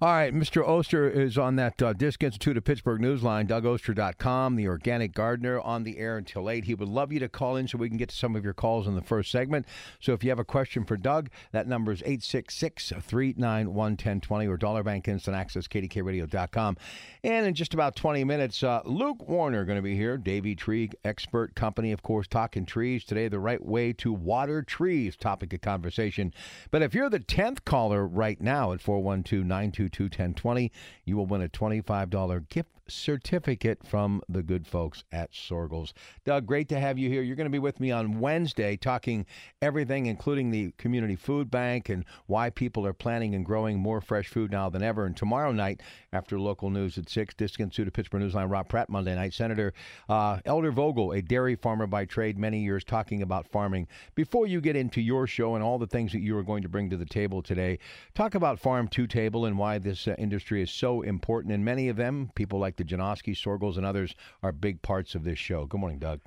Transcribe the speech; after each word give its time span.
All 0.00 0.10
right, 0.10 0.32
Mr. 0.32 0.64
Oster 0.64 1.10
is 1.10 1.36
on 1.36 1.56
that 1.56 1.82
uh, 1.82 1.92
Disc 1.92 2.22
Institute 2.22 2.56
of 2.56 2.62
Pittsburgh 2.62 3.00
Newsline, 3.00 3.48
DougOster.com, 3.48 4.54
the 4.54 4.68
organic 4.68 5.12
gardener, 5.12 5.60
on 5.60 5.82
the 5.82 5.98
air 5.98 6.16
until 6.16 6.48
8. 6.48 6.66
He 6.66 6.74
would 6.76 6.88
love 6.88 7.10
you 7.10 7.18
to 7.18 7.28
call 7.28 7.56
in 7.56 7.66
so 7.66 7.78
we 7.78 7.88
can 7.88 7.98
get 7.98 8.10
to 8.10 8.14
some 8.14 8.36
of 8.36 8.44
your 8.44 8.54
calls 8.54 8.86
in 8.86 8.94
the 8.94 9.02
first 9.02 9.32
segment. 9.32 9.66
So 9.98 10.12
if 10.12 10.22
you 10.22 10.30
have 10.30 10.38
a 10.38 10.44
question 10.44 10.84
for 10.84 10.96
Doug, 10.96 11.30
that 11.50 11.66
number 11.66 11.90
is 11.90 12.02
866 12.02 12.90
391 12.90 13.74
1020 13.74 14.46
or 14.46 14.56
Dollar 14.56 14.84
Bank 14.84 15.08
Instant 15.08 15.36
Access, 15.36 15.66
KDKARadio.com. 15.66 16.76
And 17.24 17.46
in 17.46 17.54
just 17.54 17.74
about 17.74 17.96
20 17.96 18.22
minutes, 18.22 18.62
uh, 18.62 18.82
Luke 18.84 19.28
Warner 19.28 19.64
going 19.64 19.78
to 19.78 19.82
be 19.82 19.96
here, 19.96 20.16
Davey 20.16 20.54
Tree 20.54 20.90
Expert 21.02 21.56
Company, 21.56 21.90
of 21.90 22.04
course, 22.04 22.28
talking 22.28 22.66
trees. 22.66 23.02
Today, 23.02 23.26
the 23.26 23.40
right 23.40 23.64
way 23.64 23.92
to 23.94 24.12
water 24.12 24.62
trees, 24.62 25.16
topic 25.16 25.52
of 25.52 25.60
conversation. 25.60 26.32
But 26.70 26.82
if 26.82 26.94
you're 26.94 27.10
the 27.10 27.18
10th 27.18 27.64
caller 27.64 28.06
right 28.06 28.40
now 28.40 28.70
at 28.70 28.80
412 28.80 29.44
922 29.44 29.87
1020, 29.88 30.70
you 31.04 31.16
will 31.16 31.26
win 31.26 31.42
a 31.42 31.48
$25 31.48 32.48
gift 32.48 32.77
certificate 32.88 33.86
from 33.86 34.22
the 34.28 34.42
good 34.42 34.66
folks 34.66 35.04
at 35.12 35.32
Soergel's. 35.32 35.94
Doug, 36.24 36.46
great 36.46 36.68
to 36.68 36.80
have 36.80 36.98
you 36.98 37.08
here. 37.08 37.22
You're 37.22 37.36
going 37.36 37.46
to 37.46 37.50
be 37.50 37.58
with 37.58 37.80
me 37.80 37.90
on 37.90 38.20
Wednesday 38.20 38.76
talking 38.76 39.26
everything, 39.60 40.06
including 40.06 40.50
the 40.50 40.72
community 40.78 41.16
food 41.16 41.50
bank 41.50 41.88
and 41.88 42.04
why 42.26 42.50
people 42.50 42.86
are 42.86 42.92
planting 42.92 43.34
and 43.34 43.44
growing 43.44 43.78
more 43.78 44.00
fresh 44.00 44.28
food 44.28 44.50
now 44.50 44.68
than 44.68 44.82
ever. 44.82 45.04
And 45.04 45.16
tomorrow 45.16 45.52
night, 45.52 45.82
after 46.12 46.38
local 46.40 46.70
news 46.70 46.98
at 46.98 47.08
6, 47.08 47.34
Disc 47.34 47.60
Institute 47.60 47.88
of 47.88 47.94
Pittsburgh 47.94 48.22
Newsline, 48.22 48.50
Rob 48.50 48.68
Pratt, 48.68 48.88
Monday 48.88 49.14
night, 49.14 49.34
Senator 49.34 49.72
uh, 50.08 50.38
Elder 50.44 50.70
Vogel, 50.72 51.12
a 51.12 51.22
dairy 51.22 51.54
farmer 51.54 51.86
by 51.86 52.04
trade, 52.04 52.38
many 52.38 52.60
years 52.60 52.84
talking 52.84 53.22
about 53.22 53.46
farming. 53.46 53.86
Before 54.14 54.46
you 54.46 54.60
get 54.60 54.76
into 54.76 55.00
your 55.00 55.26
show 55.26 55.54
and 55.54 55.62
all 55.62 55.78
the 55.78 55.86
things 55.86 56.12
that 56.12 56.20
you 56.20 56.36
are 56.38 56.42
going 56.42 56.62
to 56.62 56.68
bring 56.68 56.88
to 56.90 56.96
the 56.96 57.04
table 57.04 57.42
today, 57.42 57.78
talk 58.14 58.34
about 58.34 58.58
Farm 58.58 58.88
to 58.88 59.06
Table 59.06 59.44
and 59.44 59.58
why 59.58 59.78
this 59.78 60.08
uh, 60.08 60.14
industry 60.18 60.62
is 60.62 60.70
so 60.70 61.02
important. 61.02 61.52
And 61.52 61.64
many 61.64 61.88
of 61.88 61.96
them, 61.96 62.30
people 62.34 62.58
like 62.58 62.77
the 62.78 62.84
Janoski, 62.84 63.36
Soergels, 63.36 63.76
and 63.76 63.84
others 63.84 64.14
are 64.42 64.52
big 64.52 64.80
parts 64.80 65.14
of 65.14 65.24
this 65.24 65.38
show. 65.38 65.66
Good 65.66 65.80
morning, 65.80 65.98
Doug. 65.98 66.20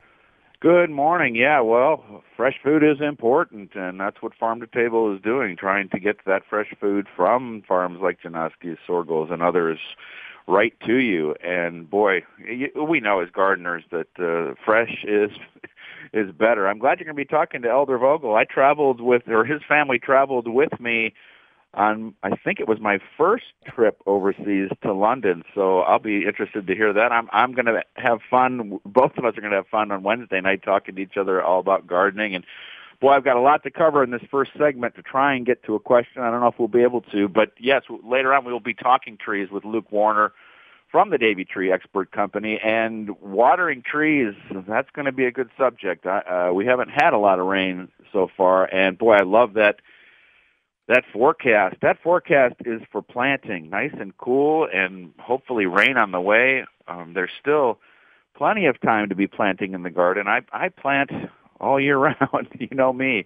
Good 0.61 0.91
morning. 0.91 1.33
Yeah, 1.33 1.61
well, 1.61 2.23
fresh 2.37 2.53
food 2.63 2.83
is 2.83 3.01
important, 3.01 3.71
and 3.73 3.99
that's 3.99 4.21
what 4.21 4.35
Farm 4.35 4.59
to 4.59 4.67
Table 4.67 5.15
is 5.15 5.19
doing, 5.19 5.57
trying 5.57 5.89
to 5.89 5.99
get 5.99 6.17
that 6.27 6.43
fresh 6.47 6.71
food 6.79 7.07
from 7.15 7.63
farms 7.67 7.97
like 7.99 8.21
Janoski, 8.21 8.77
Soergels, 8.87 9.33
and 9.33 9.41
others 9.41 9.79
right 10.47 10.73
to 10.85 10.97
you. 10.97 11.33
And 11.43 11.89
boy, 11.89 12.21
we 12.75 12.99
know 12.99 13.21
as 13.21 13.29
gardeners 13.31 13.83
that 13.89 14.07
uh, 14.19 14.53
fresh 14.63 15.03
is 15.03 15.31
is 16.13 16.31
better. 16.31 16.67
I'm 16.67 16.77
glad 16.77 16.99
you're 16.99 17.05
going 17.05 17.15
to 17.15 17.21
be 17.21 17.25
talking 17.25 17.63
to 17.63 17.69
Elder 17.69 17.97
Vogel. 17.97 18.35
I 18.35 18.43
traveled 18.43 19.01
with, 19.01 19.27
or 19.27 19.45
his 19.45 19.61
family 19.67 19.97
traveled 19.97 20.47
with 20.47 20.79
me 20.79 21.13
on 21.73 22.13
I 22.23 22.35
think 22.35 22.59
it 22.59 22.67
was 22.67 22.79
my 22.79 22.99
first 23.17 23.45
trip 23.65 24.01
overseas 24.05 24.69
to 24.83 24.93
London. 24.93 25.43
So 25.55 25.79
I'll 25.79 25.99
be 25.99 26.25
interested 26.25 26.67
to 26.67 26.75
hear 26.75 26.93
that. 26.93 27.11
I'm 27.11 27.29
I'm 27.31 27.53
going 27.53 27.65
to 27.65 27.83
have 27.95 28.19
fun. 28.29 28.79
Both 28.85 29.17
of 29.17 29.25
us 29.25 29.37
are 29.37 29.41
going 29.41 29.51
to 29.51 29.57
have 29.57 29.67
fun 29.67 29.91
on 29.91 30.03
Wednesday 30.03 30.41
night 30.41 30.63
talking 30.63 30.95
to 30.95 31.01
each 31.01 31.17
other 31.17 31.41
all 31.41 31.59
about 31.59 31.87
gardening 31.87 32.35
and 32.35 32.45
boy, 33.01 33.09
I've 33.09 33.23
got 33.23 33.35
a 33.35 33.41
lot 33.41 33.63
to 33.63 33.71
cover 33.71 34.03
in 34.03 34.11
this 34.11 34.21
first 34.29 34.51
segment 34.57 34.95
to 34.95 35.01
try 35.01 35.33
and 35.33 35.45
get 35.45 35.63
to 35.63 35.75
a 35.75 35.79
question. 35.79 36.21
I 36.21 36.29
don't 36.29 36.39
know 36.39 36.47
if 36.47 36.59
we'll 36.59 36.67
be 36.67 36.83
able 36.83 37.01
to, 37.11 37.27
but 37.27 37.51
yes, 37.59 37.81
later 38.03 38.33
on 38.33 38.45
we 38.45 38.53
will 38.53 38.59
be 38.59 38.75
talking 38.75 39.17
trees 39.17 39.49
with 39.49 39.65
Luke 39.65 39.91
Warner 39.91 40.31
from 40.91 41.09
the 41.09 41.17
Davey 41.17 41.43
Tree 41.43 41.71
Expert 41.71 42.11
Company 42.11 42.59
and 42.63 43.09
watering 43.21 43.81
trees. 43.81 44.35
That's 44.67 44.89
going 44.91 45.05
to 45.05 45.11
be 45.11 45.25
a 45.25 45.31
good 45.31 45.49
subject. 45.57 46.05
Uh, 46.05 46.51
we 46.53 46.65
haven't 46.65 46.89
had 46.89 47.13
a 47.13 47.17
lot 47.17 47.39
of 47.39 47.47
rain 47.47 47.89
so 48.13 48.29
far, 48.37 48.65
and 48.65 48.97
boy, 48.97 49.13
I 49.13 49.23
love 49.23 49.53
that 49.53 49.77
that 50.91 51.05
forecast. 51.13 51.77
That 51.81 51.97
forecast 52.03 52.55
is 52.65 52.81
for 52.91 53.01
planting, 53.01 53.69
nice 53.69 53.93
and 53.97 54.15
cool, 54.17 54.67
and 54.71 55.13
hopefully 55.19 55.65
rain 55.65 55.95
on 55.95 56.11
the 56.11 56.19
way. 56.19 56.65
Um, 56.87 57.13
there's 57.13 57.31
still 57.39 57.79
plenty 58.35 58.65
of 58.65 58.79
time 58.81 59.07
to 59.07 59.15
be 59.15 59.25
planting 59.25 59.73
in 59.73 59.83
the 59.83 59.89
garden. 59.89 60.27
I 60.27 60.41
I 60.51 60.67
plant 60.67 61.11
all 61.61 61.79
year 61.79 61.97
round. 62.09 62.47
you 62.59 62.67
know 62.71 62.91
me. 62.91 63.25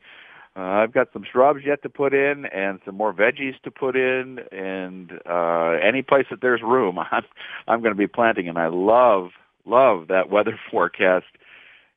Uh, 0.55 0.61
I've 0.61 0.93
got 0.93 1.07
some 1.11 1.25
shrubs 1.29 1.61
yet 1.65 1.81
to 1.81 1.89
put 1.89 2.13
in, 2.13 2.45
and 2.45 2.79
some 2.85 2.95
more 2.95 3.13
veggies 3.13 3.59
to 3.63 3.71
put 3.71 3.95
in, 3.95 4.39
and 4.51 5.11
uh, 5.29 5.71
any 5.83 6.01
place 6.01 6.27
that 6.29 6.41
there's 6.41 6.61
room, 6.61 6.99
I'm 7.11 7.23
I'm 7.67 7.81
going 7.81 7.93
to 7.93 7.97
be 7.97 8.07
planting. 8.07 8.47
And 8.47 8.59
I 8.59 8.67
love 8.67 9.31
love 9.65 10.07
that 10.09 10.29
weather 10.29 10.59
forecast. 10.71 11.25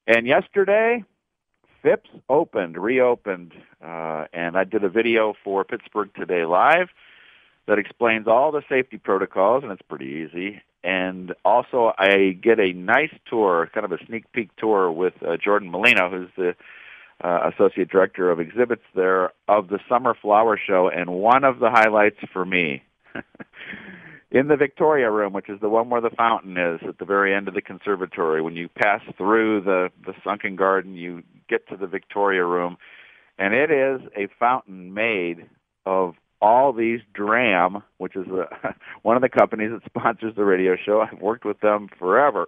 And 0.06 0.26
yesterday, 0.26 1.04
Phipps 1.82 2.10
opened, 2.28 2.76
reopened, 2.76 3.52
uh, 3.84 4.26
and 4.32 4.56
I 4.56 4.64
did 4.64 4.82
a 4.84 4.88
video 4.88 5.34
for 5.44 5.64
Pittsburgh 5.64 6.10
Today 6.14 6.44
Live 6.44 6.88
that 7.66 7.78
explains 7.78 8.26
all 8.26 8.50
the 8.50 8.62
safety 8.68 8.98
protocols, 8.98 9.62
and 9.62 9.70
it's 9.70 9.82
pretty 9.82 10.06
easy. 10.06 10.60
And 10.82 11.34
also, 11.44 11.92
I 11.98 12.38
get 12.40 12.58
a 12.58 12.72
nice 12.72 13.12
tour, 13.26 13.70
kind 13.72 13.84
of 13.84 13.92
a 13.92 14.04
sneak 14.06 14.30
peek 14.32 14.54
tour 14.56 14.90
with 14.90 15.14
uh, 15.22 15.36
Jordan 15.36 15.70
Molino, 15.70 16.08
who's 16.10 16.30
the 16.36 16.56
uh, 17.22 17.50
associate 17.52 17.88
director 17.88 18.30
of 18.30 18.40
exhibits 18.40 18.84
there, 18.94 19.32
of 19.48 19.68
the 19.68 19.78
Summer 19.88 20.14
Flower 20.14 20.58
Show. 20.58 20.88
And 20.88 21.10
one 21.10 21.44
of 21.44 21.58
the 21.58 21.70
highlights 21.70 22.18
for 22.32 22.44
me 22.44 22.82
in 24.30 24.48
the 24.48 24.56
Victoria 24.56 25.10
Room, 25.10 25.32
which 25.32 25.48
is 25.48 25.60
the 25.60 25.68
one 25.68 25.88
where 25.88 26.00
the 26.00 26.10
fountain 26.10 26.56
is 26.56 26.80
at 26.86 26.98
the 26.98 27.04
very 27.04 27.34
end 27.34 27.48
of 27.48 27.54
the 27.54 27.62
conservatory. 27.62 28.42
When 28.42 28.56
you 28.56 28.68
pass 28.68 29.00
through 29.16 29.62
the 29.62 29.88
the 30.04 30.14
sunken 30.22 30.56
garden, 30.56 30.94
you 30.94 31.22
get 31.48 31.66
to 31.68 31.76
the 31.76 31.86
Victoria 31.86 32.44
Room, 32.44 32.76
and 33.38 33.54
it 33.54 33.70
is 33.70 34.00
a 34.16 34.28
fountain 34.38 34.92
made 34.92 35.48
of 35.86 36.14
all 36.40 36.72
these 36.72 37.00
Dramm, 37.14 37.82
which 37.96 38.14
is 38.16 38.26
a, 38.28 38.74
one 39.02 39.16
of 39.16 39.22
the 39.22 39.28
companies 39.28 39.70
that 39.72 39.84
sponsors 39.84 40.34
the 40.36 40.44
radio 40.44 40.76
show. 40.76 41.00
I've 41.00 41.20
worked 41.20 41.44
with 41.44 41.60
them 41.60 41.88
forever. 41.98 42.46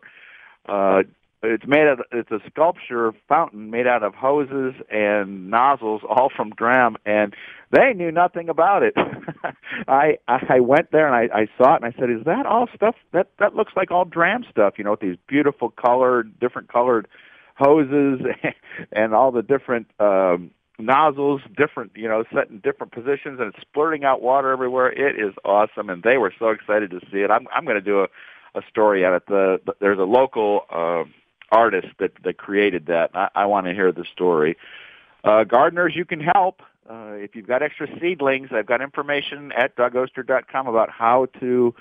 Uh, 0.68 1.02
it's 1.42 1.66
made 1.66 1.86
of 1.86 2.00
it's 2.12 2.30
a 2.30 2.40
sculpture 2.50 3.12
fountain 3.28 3.70
made 3.70 3.86
out 3.86 4.02
of 4.02 4.14
hoses 4.14 4.74
and 4.90 5.50
nozzles 5.50 6.02
all 6.08 6.30
from 6.34 6.50
Dramm 6.50 6.96
and 7.06 7.34
they 7.70 7.92
knew 7.94 8.10
nothing 8.10 8.48
about 8.48 8.82
it. 8.82 8.94
I 9.88 10.18
i 10.28 10.60
went 10.60 10.92
there 10.92 11.06
and 11.12 11.14
i 11.32 11.42
i 11.42 11.46
saw 11.56 11.74
it 11.76 11.82
and 11.82 11.94
i 11.94 11.98
said 11.98 12.10
is 12.10 12.24
that 12.26 12.46
all 12.46 12.68
stuff? 12.74 12.94
That 13.12 13.28
that 13.38 13.54
looks 13.54 13.72
like 13.74 13.90
all 13.90 14.04
Dramm 14.04 14.44
stuff 14.50 14.74
you 14.76 14.84
know 14.84 14.92
with 14.92 15.00
these 15.00 15.16
beautiful 15.28 15.70
colored 15.70 16.38
different 16.38 16.68
colored 16.68 17.08
hoses 17.56 18.20
and 18.92 19.14
all 19.14 19.32
the 19.32 19.42
different 19.42 19.86
um 19.98 20.50
nozzles 20.78 21.40
different 21.56 21.92
you 21.94 22.08
know 22.08 22.24
set 22.34 22.50
in 22.50 22.58
different 22.60 22.92
positions 22.92 23.38
and 23.40 23.54
it's 23.54 23.62
splurting 23.62 24.04
out 24.04 24.20
water 24.20 24.50
everywhere. 24.52 24.90
It 24.92 25.18
is 25.18 25.34
awesome. 25.44 25.88
And 25.88 26.02
they 26.02 26.18
were 26.18 26.34
so 26.38 26.48
excited 26.50 26.90
to 26.90 27.00
see 27.10 27.18
it. 27.20 27.30
I'm 27.30 27.46
i'm 27.54 27.64
going 27.64 27.76
to 27.76 27.80
do 27.80 28.02
a 28.02 28.08
a 28.52 28.62
story 28.68 29.04
on 29.04 29.14
it 29.14 29.22
the, 29.28 29.60
the 29.64 29.74
there's 29.80 29.98
a 29.98 30.02
local 30.02 30.62
uh 30.70 31.04
artist 31.50 31.88
that 31.98 32.12
that 32.24 32.36
created 32.36 32.86
that. 32.86 33.10
I, 33.14 33.28
I 33.34 33.46
want 33.46 33.66
to 33.66 33.74
hear 33.74 33.92
the 33.92 34.04
story. 34.12 34.56
Uh, 35.24 35.44
gardeners, 35.44 35.94
you 35.94 36.04
can 36.04 36.20
help. 36.20 36.62
Uh, 36.88 37.12
if 37.12 37.36
you've 37.36 37.46
got 37.46 37.62
extra 37.62 37.86
seedlings, 38.00 38.48
I've 38.52 38.66
got 38.66 38.80
information 38.80 39.52
at 39.52 39.76
dougoster.com 39.76 40.66
about 40.66 40.90
how 40.90 41.26
to 41.38 41.74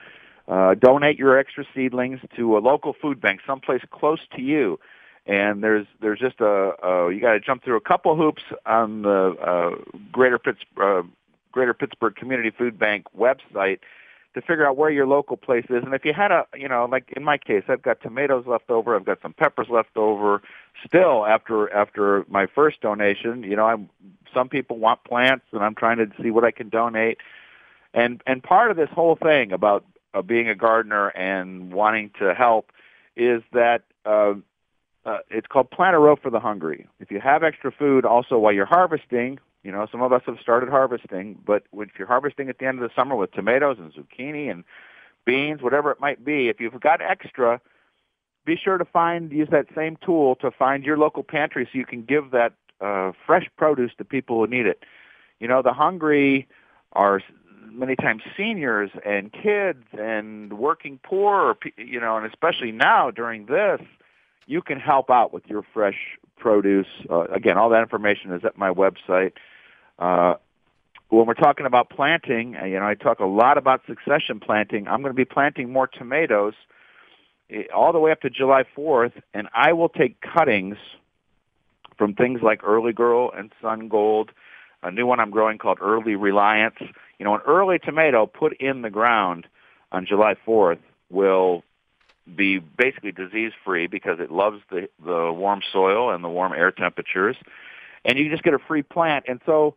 uh, 0.48 0.75
donate 0.75 1.18
your 1.18 1.38
extra 1.38 1.66
seedlings 1.74 2.19
to 2.36 2.57
a 2.57 2.60
local 2.60 2.94
food 2.94 3.21
bank, 3.21 3.42
someplace 3.45 3.81
close 3.92 4.19
to 4.36 4.42
you. 4.42 4.80
And 5.25 5.63
there's 5.63 5.86
there's 6.01 6.19
just 6.19 6.42
a, 6.42 6.74
a 6.83 7.13
you 7.13 7.21
got 7.21 7.33
to 7.33 7.39
jump 7.39 7.63
through 7.63 7.77
a 7.77 7.81
couple 7.81 8.16
hoops 8.16 8.44
on 8.66 9.04
the 9.04 9.36
uh, 9.39 9.98
Greater 10.12 10.39
Pittsburgh 10.39 11.06
uh, 11.06 11.07
Greater 11.51 11.74
Pittsburgh 11.74 12.16
Community 12.16 12.51
Food 12.51 12.77
Bank 12.77 13.06
website 13.18 13.80
to 14.36 14.42
figure 14.42 14.68
out 14.68 14.78
where 14.78 14.92
your 14.92 15.08
local 15.08 15.38
place 15.38 15.66
is. 15.70 15.84
And 15.84 15.94
if 15.94 16.06
you 16.06 16.14
had 16.14 16.31
a, 16.31 16.46
you 16.56 16.68
know, 16.68 16.86
like 16.86 17.12
in 17.16 17.24
my 17.24 17.38
case, 17.38 17.64
I've 17.68 17.81
got 17.81 18.02
tomatoes 18.02 18.46
left 18.46 18.70
over, 18.70 18.96
I've 18.96 19.06
got 19.06 19.22
some 19.22 19.34
peppers 19.34 19.68
left 19.70 19.98
over. 19.98 20.42
Still, 20.86 21.26
after 21.26 21.72
after 21.74 22.26
my 22.30 22.46
first 22.46 22.81
donation, 22.81 23.44
you 23.44 23.56
know, 23.56 23.66
I'm 23.66 23.90
some 24.34 24.50
people 24.50 24.78
want 24.78 25.04
plants, 25.04 25.46
and 25.52 25.64
I'm 25.64 25.76
trying 25.76 25.98
to 25.98 26.08
see 26.22 26.30
what 26.30 26.44
I 26.44 26.52
can 26.52 26.70
donate. 26.70 27.18
And 27.94 28.22
and 28.28 28.44
part 28.44 28.70
of 28.72 28.78
this 28.78 28.90
whole 28.94 29.16
thing 29.16 29.52
about 29.52 29.84
uh, 30.14 30.22
being 30.22 30.48
a 30.48 30.56
gardener 30.56 31.08
and 31.10 31.74
wanting 31.74 32.12
to 32.20 32.34
help 32.34 32.72
is 33.16 33.42
that 33.52 33.84
uh, 34.06 34.34
uh, 35.06 35.18
it's 35.30 35.48
called 35.48 35.72
Plant 35.72 35.96
a 35.96 36.00
Row 36.00 36.16
for 36.16 36.30
the 36.30 36.40
Hungry. 36.40 36.88
If 37.00 37.12
you 37.12 37.20
have 37.20 37.44
extra 37.44 37.72
food, 37.72 38.06
also 38.06 38.38
while 38.38 38.54
you're 38.54 38.66
harvesting, 38.66 39.40
you 39.63 39.71
know, 39.71 39.88
some 39.91 40.01
of 40.01 40.13
us 40.13 40.21
have 40.25 40.38
started 40.41 40.69
harvesting, 40.69 41.38
but 41.45 41.63
if 41.73 41.89
you're 41.97 42.07
harvesting 42.07 42.50
at 42.50 42.59
the 42.59 42.65
end 42.65 42.81
of 42.81 42.89
the 42.89 42.95
summer 42.95 43.15
with 43.15 43.31
tomatoes 43.31 43.77
and 43.79 43.94
zucchini 43.94 44.50
and 44.50 44.63
beans, 45.25 45.61
whatever 45.61 45.91
it 45.91 46.00
might 46.00 46.23
be, 46.23 46.47
if 46.47 46.59
you've 46.59 46.79
got 46.79 47.01
extra, 47.01 47.59
be 48.45 48.56
sure 48.56 48.77
to 48.77 48.85
find 48.85 49.31
use 49.31 49.50
that 49.51 49.67
same 49.75 49.97
tool 49.97 50.35
to 50.38 50.50
find 50.50 50.83
your 50.83 50.97
local 50.97 51.23
pantry 51.23 51.65
so 51.65 51.77
you 51.77 51.85
can 51.85 52.03
give 52.03 52.31
that 52.31 52.53
uh, 52.81 53.11
fresh 53.25 53.47
produce 53.57 53.91
to 53.97 54.06
people 54.06 54.39
who 54.39 54.47
need 54.47 54.65
it. 54.65 54.83
You 55.39 55.47
know, 55.47 55.61
the 55.61 55.73
hungry 55.73 56.47
are 56.94 57.21
many 57.71 57.95
times 57.95 58.23
seniors 58.35 58.89
and 59.06 59.31
kids 59.31 59.83
and 59.97 60.53
working 60.53 61.00
poor, 61.03 61.57
you 61.77 62.00
know, 62.00 62.17
and 62.17 62.25
especially 62.25 62.71
now 62.71 63.11
during 63.11 63.45
this, 63.45 63.81
you 64.47 64.61
can 64.61 64.79
help 64.79 65.09
out 65.09 65.31
with 65.33 65.45
your 65.47 65.63
fresh 65.73 66.17
produce. 66.38 66.88
Uh, 67.09 67.25
again, 67.25 67.57
all 67.57 67.69
that 67.69 67.81
information 67.81 68.31
is 68.31 68.44
at 68.44 68.57
my 68.57 68.71
website. 68.71 69.33
Uh, 70.00 70.36
when 71.10 71.25
we're 71.25 71.34
talking 71.34 71.66
about 71.66 71.90
planting, 71.90 72.56
uh, 72.56 72.66
you 72.66 72.80
know, 72.80 72.86
I 72.86 72.96
talk 72.96 73.19
a 73.19 73.25
lot 73.25 73.57
about 73.57 73.81
succession 73.88 74.40
planting. 74.40 74.88
I'm 74.88 75.01
going 75.01 75.13
to 75.13 75.18
be 75.18 75.25
planting 75.25 75.72
more 75.72 75.88
tomatoes 75.88 76.54
eh, 77.50 77.63
all 77.75 77.92
the 77.92 78.00
way 78.00 78.12
up 78.12 78.22
to 78.22 78.30
July 78.30 78.63
4th, 78.78 79.13
and 79.34 79.50
I 79.54 79.74
will 79.74 79.90
take 79.90 80.22
cuttings 80.22 80.78
from 81.98 82.13
things 82.13 82.42
like 82.42 82.63
Early 82.63 82.94
Girl 82.94 83.31
and 83.36 83.51
Sun 83.62 83.90
Gold, 83.90 84.31
a 84.81 84.92
new 84.92 85.06
one 85.06 85.19
I'm 85.19 85.31
growing 85.31 85.57
called 85.57 85.80
Early 85.81 86.16
Reliance. 86.16 86.78
You 87.18 87.25
know, 87.25 87.36
an 87.36 87.42
early 87.45 87.80
tomato 87.80 88.25
put 88.25 88.54
in 88.62 88.81
the 88.81 88.90
ground 88.90 89.48
on 89.92 90.06
July 90.06 90.36
4th 90.48 90.80
will 91.10 91.63
be 92.36 92.60
basically 92.60 93.12
disease 93.12 93.52
free 93.66 93.88
because 93.88 94.19
it 94.19 94.31
loves 94.31 94.62
the 94.69 94.88
the 95.04 95.34
warm 95.34 95.62
soil 95.74 96.12
and 96.12 96.24
the 96.24 96.30
warm 96.30 96.54
air 96.54 96.72
temperatures 96.72 97.36
and 98.06 98.19
you 98.19 98.30
just 98.30 98.44
get 98.44 98.54
a 98.54 98.60
free 98.60 98.84
plant 98.84 99.25
and 99.28 99.42
so 99.48 99.74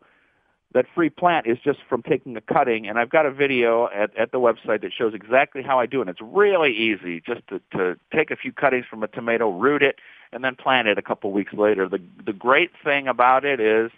that 0.73 0.85
free 0.93 1.09
plant 1.09 1.45
is 1.45 1.57
just 1.63 1.79
from 1.87 2.01
taking 2.01 2.35
a 2.35 2.41
cutting 2.41 2.87
and 2.87 2.97
I've 2.97 3.09
got 3.09 3.25
a 3.25 3.31
video 3.31 3.87
at, 3.93 4.15
at 4.17 4.31
the 4.31 4.39
website 4.39 4.81
that 4.81 4.91
shows 4.91 5.13
exactly 5.13 5.61
how 5.61 5.79
I 5.79 5.85
do 5.85 5.99
it. 5.99 6.07
And 6.07 6.09
it's 6.09 6.21
really 6.21 6.71
easy 6.75 7.21
just 7.21 7.47
to, 7.49 7.61
to 7.77 7.97
take 8.13 8.31
a 8.31 8.35
few 8.35 8.51
cuttings 8.51 8.85
from 8.89 9.03
a 9.03 9.07
tomato, 9.07 9.51
root 9.51 9.83
it, 9.83 9.99
and 10.31 10.43
then 10.43 10.55
plant 10.55 10.87
it 10.87 10.97
a 10.97 11.01
couple 11.01 11.31
weeks 11.31 11.53
later. 11.53 11.87
The 11.87 12.01
the 12.25 12.33
great 12.33 12.71
thing 12.83 13.07
about 13.07 13.45
it 13.45 13.59
is 13.59 13.91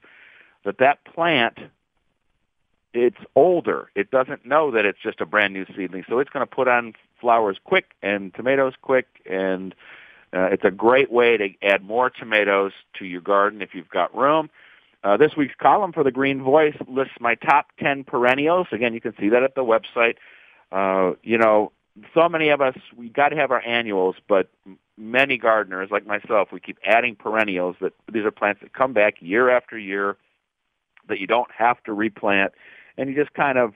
that 0.65 0.77
that 0.79 1.03
plant 1.05 1.57
it's 2.93 3.17
older. 3.35 3.89
It 3.93 4.09
doesn't 4.09 4.45
know 4.45 4.71
that 4.71 4.85
it's 4.85 4.99
just 5.03 5.19
a 5.19 5.25
brand 5.25 5.53
new 5.53 5.65
seedling, 5.75 6.05
so 6.07 6.19
it's 6.19 6.29
going 6.29 6.45
to 6.45 6.55
put 6.55 6.69
on 6.69 6.93
flowers 7.19 7.57
quick 7.63 7.91
and 8.01 8.33
tomatoes 8.33 8.73
quick, 8.81 9.07
and 9.29 9.75
uh, 10.33 10.47
it's 10.51 10.63
a 10.63 10.71
great 10.71 11.11
way 11.11 11.35
to 11.35 11.49
add 11.61 11.83
more 11.83 12.09
tomatoes 12.09 12.71
to 12.99 13.05
your 13.05 13.19
garden 13.21 13.61
if 13.61 13.73
you've 13.73 13.89
got 13.89 14.15
room. 14.15 14.49
Uh, 15.05 15.15
this 15.17 15.37
week's 15.37 15.53
column 15.61 15.93
for 15.93 16.03
the 16.03 16.09
Green 16.09 16.41
Voice 16.41 16.75
lists 16.87 17.13
my 17.19 17.35
top 17.35 17.67
10 17.79 18.05
perennials. 18.05 18.65
Again, 18.71 18.95
you 18.95 18.99
can 18.99 19.13
see 19.19 19.29
that 19.29 19.43
at 19.43 19.53
the 19.53 19.61
website. 19.61 20.15
Uh, 20.71 21.15
you 21.21 21.37
know, 21.37 21.71
so 22.15 22.27
many 22.27 22.49
of 22.49 22.59
us, 22.59 22.75
we 22.97 23.09
got 23.09 23.29
to 23.29 23.35
have 23.35 23.51
our 23.51 23.61
annuals, 23.61 24.15
but 24.27 24.49
many 24.97 25.37
gardeners, 25.37 25.89
like 25.91 26.07
myself, 26.07 26.49
we 26.51 26.59
keep 26.59 26.79
adding 26.83 27.15
perennials 27.15 27.75
that 27.81 27.93
these 28.11 28.25
are 28.25 28.31
plants 28.31 28.61
that 28.61 28.73
come 28.73 28.93
back 28.93 29.17
year 29.19 29.47
after 29.47 29.77
year 29.77 30.17
that 31.07 31.19
you 31.19 31.27
don't 31.27 31.51
have 31.55 31.81
to 31.83 31.93
replant 31.93 32.53
and 32.97 33.07
you 33.07 33.15
just 33.15 33.35
kind 33.35 33.59
of 33.59 33.75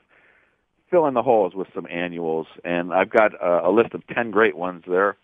fill 0.89 1.05
in 1.05 1.13
the 1.13 1.21
holes 1.21 1.53
with 1.53 1.67
some 1.75 1.85
annuals. 1.91 2.47
And 2.65 2.91
I've 2.91 3.11
got 3.11 3.35
a, 3.35 3.67
a 3.67 3.71
list 3.71 3.93
of 3.93 4.01
10 4.07 4.31
great 4.31 4.57
ones 4.57 4.83
there. 4.87 5.15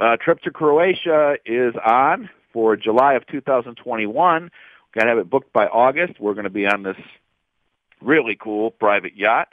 Uh, 0.00 0.16
trip 0.16 0.40
to 0.40 0.50
Croatia 0.50 1.36
is 1.46 1.74
on 1.86 2.28
for 2.52 2.76
July 2.76 3.14
of 3.14 3.24
2021. 3.28 4.50
Got 4.94 5.04
to 5.04 5.08
have 5.10 5.18
it 5.18 5.30
booked 5.30 5.52
by 5.52 5.66
August. 5.66 6.20
We're 6.20 6.34
going 6.34 6.44
to 6.44 6.50
be 6.50 6.66
on 6.66 6.82
this 6.82 6.96
really 8.00 8.36
cool 8.40 8.70
private 8.70 9.16
yacht. 9.16 9.48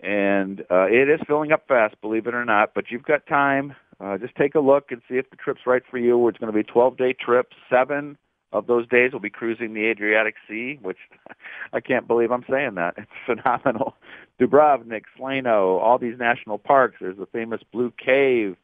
And 0.00 0.60
uh, 0.70 0.86
it 0.86 1.10
is 1.10 1.20
filling 1.26 1.52
up 1.52 1.68
fast, 1.68 2.00
believe 2.00 2.26
it 2.26 2.34
or 2.34 2.44
not. 2.44 2.72
But 2.74 2.84
you've 2.90 3.04
got 3.04 3.26
time. 3.26 3.74
Uh, 4.00 4.16
just 4.16 4.34
take 4.36 4.54
a 4.54 4.60
look 4.60 4.90
and 4.90 5.02
see 5.08 5.16
if 5.16 5.28
the 5.28 5.36
trip's 5.36 5.66
right 5.66 5.82
for 5.90 5.98
you. 5.98 6.26
It's 6.28 6.38
going 6.38 6.52
to 6.52 6.56
be 6.56 6.66
a 6.68 6.72
12-day 6.72 7.16
trip, 7.22 7.52
seven 7.68 8.16
of 8.52 8.66
those 8.66 8.88
days 8.88 9.12
we'll 9.12 9.20
be 9.20 9.30
cruising 9.30 9.74
the 9.74 9.86
Adriatic 9.86 10.34
Sea, 10.48 10.78
which 10.82 10.98
I 11.72 11.80
can't 11.80 12.08
believe 12.08 12.32
I'm 12.32 12.44
saying 12.50 12.74
that. 12.74 12.94
It's 12.96 13.10
phenomenal. 13.26 13.94
Dubrovnik, 14.40 15.02
Slano, 15.18 15.80
all 15.80 15.98
these 15.98 16.18
national 16.18 16.58
parks. 16.58 16.96
There's 17.00 17.18
the 17.18 17.26
famous 17.26 17.60
Blue 17.72 17.92
Cave, 18.04 18.56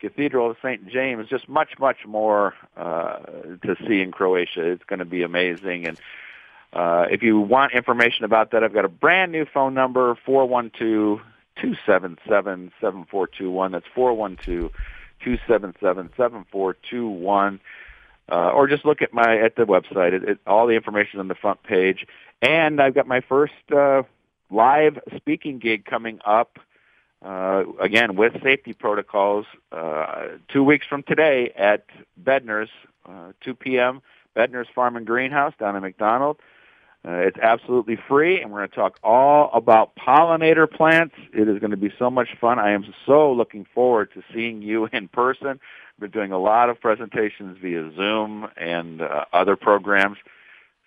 Cathedral 0.00 0.50
of 0.50 0.56
St. 0.62 0.88
James, 0.88 1.28
just 1.28 1.48
much, 1.48 1.78
much 1.78 2.06
more 2.06 2.54
uh, 2.76 3.18
to 3.62 3.76
see 3.86 4.00
in 4.00 4.12
Croatia. 4.12 4.70
It's 4.70 4.84
going 4.84 4.98
to 4.98 5.04
be 5.04 5.22
amazing. 5.22 5.86
And 5.86 6.00
uh, 6.72 7.06
if 7.10 7.22
you 7.22 7.40
want 7.40 7.72
information 7.72 8.24
about 8.24 8.52
that, 8.52 8.64
I've 8.64 8.74
got 8.74 8.84
a 8.84 8.88
brand 8.88 9.32
new 9.32 9.44
phone 9.44 9.74
number, 9.74 10.16
412 10.24 11.20
277 11.56 12.72
7421. 12.80 13.72
That's 13.72 13.86
412 13.94 14.72
277 15.22 16.10
7421 16.16 17.60
uh, 18.30 18.50
or 18.50 18.68
just 18.68 18.84
look 18.84 19.02
at 19.02 19.12
my 19.12 19.38
at 19.38 19.56
the 19.56 19.64
website. 19.64 20.12
It, 20.12 20.24
it, 20.24 20.38
all 20.46 20.66
the 20.66 20.74
information 20.74 21.18
is 21.18 21.20
on 21.20 21.28
the 21.28 21.34
front 21.34 21.62
page, 21.62 22.06
and 22.40 22.80
I've 22.80 22.94
got 22.94 23.06
my 23.06 23.20
first 23.20 23.54
uh, 23.74 24.02
live 24.50 24.98
speaking 25.16 25.58
gig 25.58 25.84
coming 25.84 26.20
up. 26.24 26.58
Uh, 27.22 27.64
again, 27.80 28.16
with 28.16 28.32
safety 28.42 28.72
protocols, 28.72 29.44
uh, 29.72 30.28
two 30.48 30.64
weeks 30.64 30.86
from 30.86 31.02
today 31.02 31.52
at 31.54 31.84
Bednar's, 32.22 32.70
uh, 33.06 33.32
2 33.42 33.54
p.m. 33.54 34.00
Bednar's 34.34 34.68
Farm 34.74 34.96
and 34.96 35.06
Greenhouse 35.06 35.52
down 35.58 35.76
in 35.76 35.82
McDonald. 35.82 36.38
Uh, 37.04 37.12
it's 37.12 37.38
absolutely 37.38 37.96
free, 38.08 38.40
and 38.40 38.50
we're 38.50 38.58
going 38.58 38.70
to 38.70 38.76
talk 38.76 38.98
all 39.02 39.50
about 39.54 39.94
pollinator 39.96 40.70
plants. 40.70 41.14
It 41.32 41.48
is 41.48 41.58
going 41.58 41.70
to 41.70 41.76
be 41.78 41.92
so 41.98 42.10
much 42.10 42.28
fun. 42.40 42.58
I 42.58 42.72
am 42.72 42.84
so 43.06 43.32
looking 43.32 43.66
forward 43.74 44.12
to 44.14 44.22
seeing 44.34 44.62
you 44.62 44.86
in 44.92 45.08
person. 45.08 45.60
We're 45.98 46.08
doing 46.08 46.32
a 46.32 46.38
lot 46.38 46.70
of 46.70 46.80
presentations 46.80 47.58
via 47.60 47.90
Zoom 47.94 48.48
and 48.56 49.02
uh, 49.02 49.26
other 49.32 49.56
programs. 49.56 50.16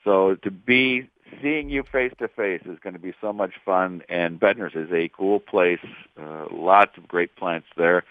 So 0.03 0.35
to 0.35 0.51
be 0.51 1.09
seeing 1.41 1.69
you 1.69 1.83
face 1.83 2.13
to 2.19 2.27
face 2.27 2.61
is 2.65 2.79
going 2.79 2.93
to 2.93 2.99
be 2.99 3.13
so 3.21 3.33
much 3.33 3.53
fun. 3.65 4.01
And 4.09 4.39
Bednar's 4.39 4.75
is 4.75 4.91
a 4.91 5.09
cool 5.09 5.39
place. 5.39 5.85
Uh, 6.19 6.45
lots 6.51 6.97
of 6.97 7.07
great 7.07 7.35
plants 7.35 7.67
there. 7.77 8.03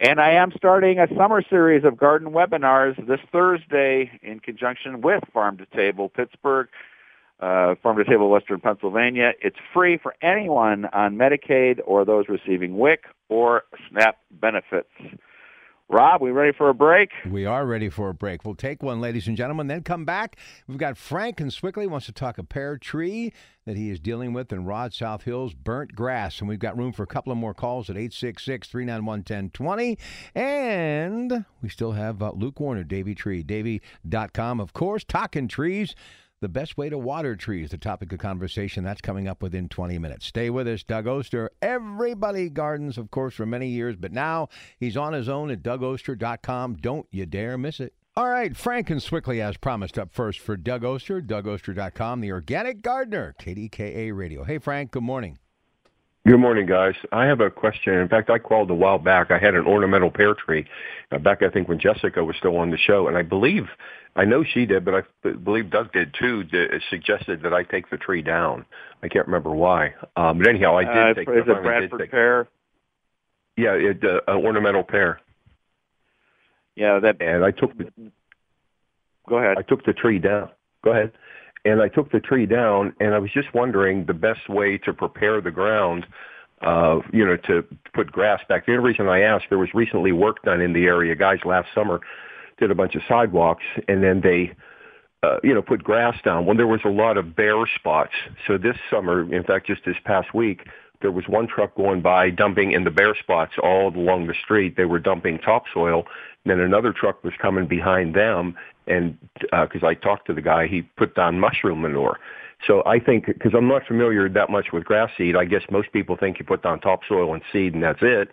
And 0.00 0.18
I 0.18 0.30
am 0.32 0.50
starting 0.56 0.98
a 0.98 1.06
summer 1.14 1.42
series 1.42 1.84
of 1.84 1.98
garden 1.98 2.30
webinars 2.30 2.96
this 3.06 3.20
Thursday 3.30 4.10
in 4.22 4.40
conjunction 4.40 5.02
with 5.02 5.22
Farm 5.32 5.58
to 5.58 5.66
Table 5.66 6.08
Pittsburgh, 6.08 6.68
uh, 7.40 7.74
Farm 7.82 7.98
to 7.98 8.04
Table 8.04 8.30
Western 8.30 8.60
Pennsylvania. 8.60 9.32
It's 9.42 9.58
free 9.74 9.98
for 9.98 10.14
anyone 10.22 10.86
on 10.86 11.16
Medicaid 11.16 11.80
or 11.84 12.06
those 12.06 12.30
receiving 12.30 12.78
WIC 12.78 13.04
or 13.28 13.64
SNAP 13.90 14.16
benefits. 14.30 14.88
Rob, 15.92 16.22
we 16.22 16.30
ready 16.30 16.56
for 16.56 16.68
a 16.68 16.74
break? 16.74 17.10
We 17.28 17.46
are 17.46 17.66
ready 17.66 17.88
for 17.88 18.10
a 18.10 18.14
break. 18.14 18.44
We'll 18.44 18.54
take 18.54 18.80
one, 18.80 19.00
ladies 19.00 19.26
and 19.26 19.36
gentlemen, 19.36 19.66
then 19.66 19.82
come 19.82 20.04
back. 20.04 20.36
We've 20.68 20.78
got 20.78 20.96
Frank 20.96 21.40
and 21.40 21.50
Sewickley 21.50 21.88
wants 21.88 22.06
to 22.06 22.12
talk 22.12 22.38
a 22.38 22.44
pear 22.44 22.78
tree 22.78 23.32
that 23.66 23.76
he 23.76 23.90
is 23.90 23.98
dealing 23.98 24.32
with 24.32 24.52
in 24.52 24.64
Rod 24.64 24.94
South 24.94 25.24
Hills, 25.24 25.52
burnt 25.52 25.96
grass. 25.96 26.38
And 26.38 26.48
we've 26.48 26.60
got 26.60 26.78
room 26.78 26.92
for 26.92 27.02
a 27.02 27.08
couple 27.08 27.32
of 27.32 27.38
more 27.38 27.54
calls 27.54 27.90
at 27.90 27.96
866 27.96 28.68
391 28.68 29.18
1020. 29.18 29.98
And 30.32 31.44
we 31.60 31.68
still 31.68 31.92
have 31.92 32.22
uh, 32.22 32.30
Luke 32.36 32.60
Warner, 32.60 32.84
Davey 32.84 33.16
Tree, 33.16 33.42
Davey.com, 33.42 34.60
of 34.60 34.72
course, 34.72 35.02
talking 35.02 35.48
trees 35.48 35.96
the 36.40 36.48
best 36.48 36.76
way 36.76 36.88
to 36.88 36.98
water 36.98 37.36
trees, 37.36 37.70
the 37.70 37.78
topic 37.78 38.12
of 38.12 38.18
conversation. 38.18 38.82
That's 38.82 39.00
coming 39.00 39.28
up 39.28 39.42
within 39.42 39.68
20 39.68 39.98
minutes. 39.98 40.26
Stay 40.26 40.50
with 40.50 40.66
us. 40.66 40.82
Doug 40.82 41.06
Oster. 41.06 41.50
Everybody 41.60 42.48
gardens, 42.48 42.98
of 42.98 43.10
course, 43.10 43.34
for 43.34 43.46
many 43.46 43.68
years, 43.68 43.96
but 43.96 44.12
now 44.12 44.48
he's 44.78 44.96
on 44.96 45.12
his 45.12 45.28
own 45.28 45.50
at 45.50 45.62
dougoster.com. 45.62 46.76
Don't 46.76 47.06
you 47.10 47.26
dare 47.26 47.58
miss 47.58 47.80
it. 47.80 47.94
All 48.16 48.28
right, 48.28 48.56
Frank 48.56 48.90
and 48.90 49.00
Sewickley, 49.00 49.40
as 49.40 49.56
promised, 49.56 49.98
up 49.98 50.12
first 50.12 50.40
for 50.40 50.56
Doug 50.56 50.84
Oster, 50.84 51.22
dougoster.com, 51.22 52.20
the 52.20 52.32
organic 52.32 52.82
gardener, 52.82 53.34
KDKA 53.40 54.14
Radio. 54.14 54.42
Hey, 54.42 54.58
Frank, 54.58 54.90
good 54.90 55.04
morning. 55.04 55.38
Good 56.26 56.38
morning, 56.38 56.66
guys. 56.66 56.94
I 57.12 57.24
have 57.24 57.40
a 57.40 57.50
question. 57.50 57.94
In 57.94 58.08
fact, 58.08 58.28
I 58.28 58.38
called 58.38 58.70
a 58.70 58.74
while 58.74 58.98
back. 58.98 59.30
I 59.30 59.38
had 59.38 59.54
an 59.54 59.66
ornamental 59.66 60.10
pear 60.10 60.34
tree 60.34 60.66
uh, 61.10 61.18
back, 61.18 61.42
I 61.42 61.48
think, 61.48 61.66
when 61.68 61.80
Jessica 61.80 62.22
was 62.22 62.36
still 62.36 62.58
on 62.58 62.70
the 62.70 62.76
show, 62.76 63.08
and 63.08 63.16
I 63.16 63.22
believe, 63.22 63.64
I 64.16 64.26
know 64.26 64.44
she 64.44 64.66
did, 64.66 64.84
but 64.84 64.94
I 65.24 65.30
believe 65.30 65.70
Doug 65.70 65.92
did 65.92 66.14
too. 66.18 66.44
d- 66.44 66.66
Suggested 66.90 67.42
that 67.42 67.54
I 67.54 67.62
take 67.62 67.88
the 67.88 67.96
tree 67.96 68.20
down. 68.20 68.66
I 69.02 69.08
can't 69.08 69.26
remember 69.26 69.50
why, 69.50 69.94
um, 70.16 70.38
but 70.38 70.46
anyhow, 70.46 70.76
I 70.76 70.84
did 70.84 70.96
Uh, 70.96 71.14
take. 71.14 71.28
is 71.30 71.48
it 71.48 71.62
Bradford 71.62 72.00
take- 72.00 72.10
pear? 72.10 72.48
Yeah, 73.56 73.72
it, 73.72 74.04
uh, 74.04 74.20
an 74.28 74.44
ornamental 74.44 74.82
pear, 74.82 75.20
Yeah, 76.76 76.98
that. 76.98 77.16
and 77.20 77.44
I 77.44 77.50
took 77.50 77.76
the 77.78 77.90
Go 79.26 79.38
ahead. 79.38 79.56
I 79.58 79.62
took 79.62 79.84
the 79.84 79.92
tree 79.92 80.18
down. 80.18 80.50
Go 80.82 80.90
ahead. 80.90 81.12
And 81.64 81.82
I 81.82 81.88
took 81.88 82.10
the 82.10 82.20
tree 82.20 82.46
down, 82.46 82.94
and 83.00 83.14
I 83.14 83.18
was 83.18 83.30
just 83.30 83.52
wondering 83.52 84.06
the 84.06 84.14
best 84.14 84.48
way 84.48 84.78
to 84.78 84.92
prepare 84.94 85.40
the 85.40 85.50
ground, 85.50 86.06
uh, 86.62 87.00
you 87.12 87.24
know, 87.24 87.36
to 87.36 87.64
put 87.92 88.10
grass 88.10 88.40
back. 88.48 88.66
The 88.66 88.72
only 88.72 88.84
reason 88.90 89.08
I 89.08 89.20
asked, 89.20 89.46
there 89.50 89.58
was 89.58 89.74
recently 89.74 90.12
work 90.12 90.42
done 90.42 90.60
in 90.60 90.72
the 90.72 90.84
area. 90.86 91.14
Guys 91.14 91.40
last 91.44 91.68
summer 91.74 92.00
did 92.58 92.70
a 92.70 92.74
bunch 92.74 92.94
of 92.94 93.02
sidewalks, 93.08 93.64
and 93.88 94.02
then 94.02 94.20
they, 94.22 94.54
uh, 95.22 95.38
you 95.42 95.52
know, 95.52 95.62
put 95.62 95.84
grass 95.84 96.16
down. 96.24 96.46
Well, 96.46 96.56
there 96.56 96.66
was 96.66 96.80
a 96.84 96.90
lot 96.90 97.18
of 97.18 97.36
bare 97.36 97.66
spots. 97.74 98.12
So 98.46 98.56
this 98.56 98.76
summer, 98.90 99.30
in 99.32 99.44
fact, 99.44 99.66
just 99.66 99.84
this 99.84 99.96
past 100.04 100.32
week, 100.34 100.66
there 101.02 101.10
was 101.10 101.26
one 101.28 101.46
truck 101.46 101.74
going 101.74 102.02
by 102.02 102.30
dumping 102.30 102.72
in 102.72 102.84
the 102.84 102.90
bare 102.90 103.14
spots 103.14 103.52
all 103.62 103.88
along 103.88 104.26
the 104.26 104.34
street. 104.34 104.76
They 104.76 104.84
were 104.84 104.98
dumping 104.98 105.38
topsoil. 105.38 106.04
And 106.44 106.50
then 106.50 106.60
another 106.60 106.92
truck 106.92 107.22
was 107.22 107.34
coming 107.40 107.66
behind 107.66 108.14
them, 108.14 108.56
and 108.86 109.16
because 109.50 109.82
I 109.84 109.94
talked 109.94 110.26
to 110.26 110.34
the 110.34 110.42
guy, 110.42 110.66
he 110.66 110.82
put 110.82 111.14
down 111.14 111.38
mushroom 111.38 111.82
manure. 111.82 112.18
So 112.66 112.82
I 112.84 112.98
think 112.98 113.26
because 113.26 113.52
I'm 113.54 113.68
not 113.68 113.86
familiar 113.86 114.28
that 114.28 114.50
much 114.50 114.66
with 114.72 114.84
grass 114.84 115.10
seed, 115.16 115.36
I 115.36 115.44
guess 115.44 115.62
most 115.70 115.92
people 115.92 116.16
think 116.16 116.38
you 116.38 116.44
put 116.44 116.62
down 116.62 116.80
topsoil 116.80 117.32
and 117.32 117.42
seed 117.52 117.74
and 117.74 117.82
that's 117.82 118.00
it. 118.02 118.28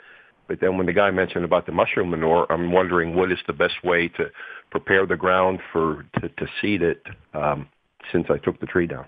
But 0.48 0.60
then 0.62 0.78
when 0.78 0.86
the 0.86 0.94
guy 0.94 1.12
mentioned 1.12 1.46
about 1.46 1.66
the 1.66 1.72
mushroom 1.72 2.10
manure, 2.10 2.46
I'm 2.50 2.72
wondering 2.72 3.16
what 3.16 3.32
is 3.32 3.40
the 3.48 3.54
best 3.54 3.84
way 3.84 4.08
to 4.10 4.30
prepare 4.72 5.06
the 5.06 5.18
ground 5.18 5.60
for 5.72 6.06
to, 6.20 6.30
to 6.30 6.48
seed 6.62 6.82
it 6.82 7.04
um, 7.34 7.68
since 8.12 8.28
I 8.30 8.38
took 8.38 8.60
the 8.60 8.66
tree 8.66 8.88
down. 8.88 9.06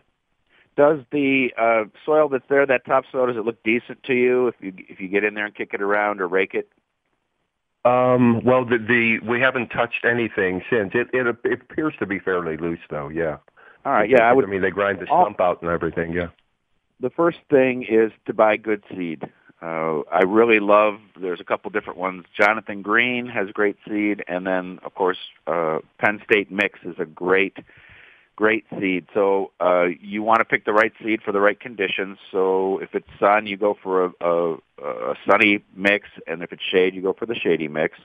Does 0.76 1.00
the 1.12 1.50
uh, 1.58 1.86
soil 2.06 2.30
that's 2.30 2.46
there, 2.50 2.66
that 2.66 2.86
topsoil, 2.86 3.28
does 3.28 3.36
it 3.36 3.46
look 3.46 3.62
decent 3.64 4.02
to 4.04 4.14
you 4.14 4.48
if 4.48 4.56
you 4.62 4.74
if 4.78 5.00
you 5.00 5.10
get 5.10 5.26
in 5.26 5.34
there 5.34 5.46
and 5.46 5.56
kick 5.56 5.72
it 5.74 5.82
around 5.82 6.22
or 6.22 6.28
rake 6.28 6.54
it? 6.54 6.70
Um, 7.86 8.44
well, 8.44 8.66
the, 8.66 8.78
the 8.78 9.20
we 9.28 9.40
haven't 9.40 9.70
touched 9.70 10.06
anything 10.06 10.62
since. 10.70 10.92
It, 10.94 11.08
it 11.14 11.38
it 11.46 11.62
appears 11.62 11.94
to 12.00 12.06
be 12.06 12.20
fairly 12.20 12.58
loose, 12.58 12.80
though. 12.90 13.08
Yeah. 13.10 13.38
All 13.86 13.94
right. 13.94 14.10
Yeah, 14.10 14.24
I 14.24 14.34
would. 14.34 14.46
I 14.46 14.48
mean, 14.48 14.62
they 14.62 14.72
grind 14.72 15.00
the 15.00 15.08
all- 15.10 15.24
stump 15.26 15.40
out 15.40 15.62
and 15.62 15.72
everything. 15.72 16.12
Yeah. 16.14 16.28
the 17.00 17.10
first 17.10 17.40
thing 17.50 17.84
is 17.90 18.12
to 18.26 18.34
buy 18.34 18.58
good 18.58 18.84
seed. 18.94 19.24
Uh, 19.62 20.02
I 20.12 20.24
really 20.26 20.60
love. 20.60 21.00
There's 21.20 21.42
a 21.42 21.44
couple 21.44 21.70
different 21.72 22.00
ones. 22.00 22.26
Jonathan 22.38 22.82
Green 22.82 23.26
has 23.28 23.50
great 23.52 23.78
seed, 23.88 24.24
and 24.28 24.46
then 24.48 24.80
of 24.84 24.94
course 24.96 25.18
uh, 25.48 25.80
Penn 25.98 26.22
State 26.24 26.50
Mix 26.52 26.80
is 26.84 26.96
a 27.00 27.06
great, 27.06 27.58
great 28.40 28.64
seed. 28.80 29.06
So 29.14 29.52
uh, 29.60 29.88
you 30.00 30.24
want 30.24 30.40
to 30.40 30.46
pick 30.46 30.64
the 30.64 30.72
right 30.72 30.94
seed 31.04 31.22
for 31.22 31.34
the 31.34 31.42
right 31.42 31.60
conditions. 31.60 32.18
So 32.32 32.80
if 32.80 32.96
it's 32.96 33.10
sun, 33.20 33.48
you 33.48 33.58
go 33.58 33.78
for 33.84 34.06
a, 34.06 34.12
a, 34.22 34.54
a 34.82 35.16
sunny 35.30 35.62
mix, 35.76 36.08
and 36.26 36.42
if 36.42 36.54
it's 36.54 36.64
shade, 36.64 36.96
you 36.96 37.02
go 37.02 37.12
for 37.12 37.26
the 37.26 37.36
shady 37.36 37.68
mix. 37.68 38.00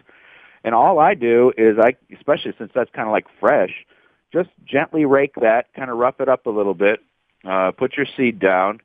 And 0.65 0.75
all 0.75 0.99
I 0.99 1.15
do 1.15 1.53
is 1.57 1.79
I, 1.79 1.95
especially 2.13 2.53
since 2.59 2.73
that's 2.75 2.91
kind 2.91 3.07
of 3.07 3.13
like 3.13 3.27
fresh, 3.39 3.87
just 4.33 4.51
gently 4.65 5.05
rake 5.05 5.37
that, 5.41 5.73
kind 5.73 5.89
of 5.89 5.99
rough 5.99 6.19
it 6.19 6.29
up 6.29 6.47
a 6.47 6.51
little 6.51 6.75
bit, 6.75 6.99
uh, 7.49 7.71
put 7.71 7.97
your 7.97 8.07
seed 8.17 8.41
down, 8.41 8.81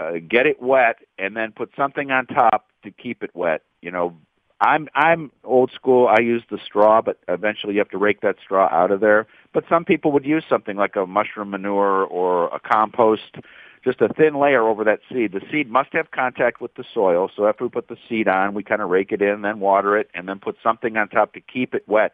uh, 0.00 0.14
get 0.28 0.46
it 0.46 0.60
wet, 0.60 0.96
and 1.16 1.36
then 1.36 1.52
put 1.52 1.70
something 1.76 2.10
on 2.10 2.26
top 2.26 2.66
to 2.82 2.90
keep 2.90 3.22
it 3.22 3.30
wet. 3.34 3.62
You 3.82 3.92
know, 3.92 4.16
I'm 4.60 4.88
I'm 4.94 5.30
old 5.44 5.70
school. 5.72 6.08
I 6.08 6.20
use 6.20 6.42
the 6.50 6.58
straw, 6.64 7.02
but 7.02 7.18
eventually 7.28 7.74
you 7.74 7.78
have 7.80 7.90
to 7.90 7.98
rake 7.98 8.22
that 8.22 8.36
straw 8.42 8.68
out 8.72 8.90
of 8.90 9.00
there. 9.00 9.26
But 9.52 9.64
some 9.68 9.84
people 9.84 10.12
would 10.12 10.24
use 10.24 10.44
something 10.48 10.76
like 10.76 10.96
a 10.96 11.06
mushroom 11.06 11.50
manure 11.50 12.04
or 12.04 12.46
a 12.54 12.58
compost, 12.58 13.36
just 13.84 14.00
a 14.00 14.08
thin 14.08 14.34
layer 14.38 14.62
over 14.66 14.82
that 14.84 15.00
seed. 15.12 15.32
The 15.32 15.42
seed 15.50 15.70
must 15.70 15.92
have 15.92 16.10
contact 16.10 16.60
with 16.60 16.74
the 16.74 16.84
soil. 16.94 17.30
So 17.34 17.46
after 17.46 17.64
we 17.64 17.70
put 17.70 17.88
the 17.88 17.98
seed 18.08 18.28
on, 18.28 18.54
we 18.54 18.62
kind 18.62 18.80
of 18.80 18.88
rake 18.88 19.12
it 19.12 19.20
in, 19.20 19.42
then 19.42 19.60
water 19.60 19.96
it, 19.96 20.08
and 20.14 20.26
then 20.28 20.38
put 20.38 20.56
something 20.62 20.96
on 20.96 21.08
top 21.08 21.34
to 21.34 21.40
keep 21.40 21.74
it 21.74 21.86
wet. 21.86 22.12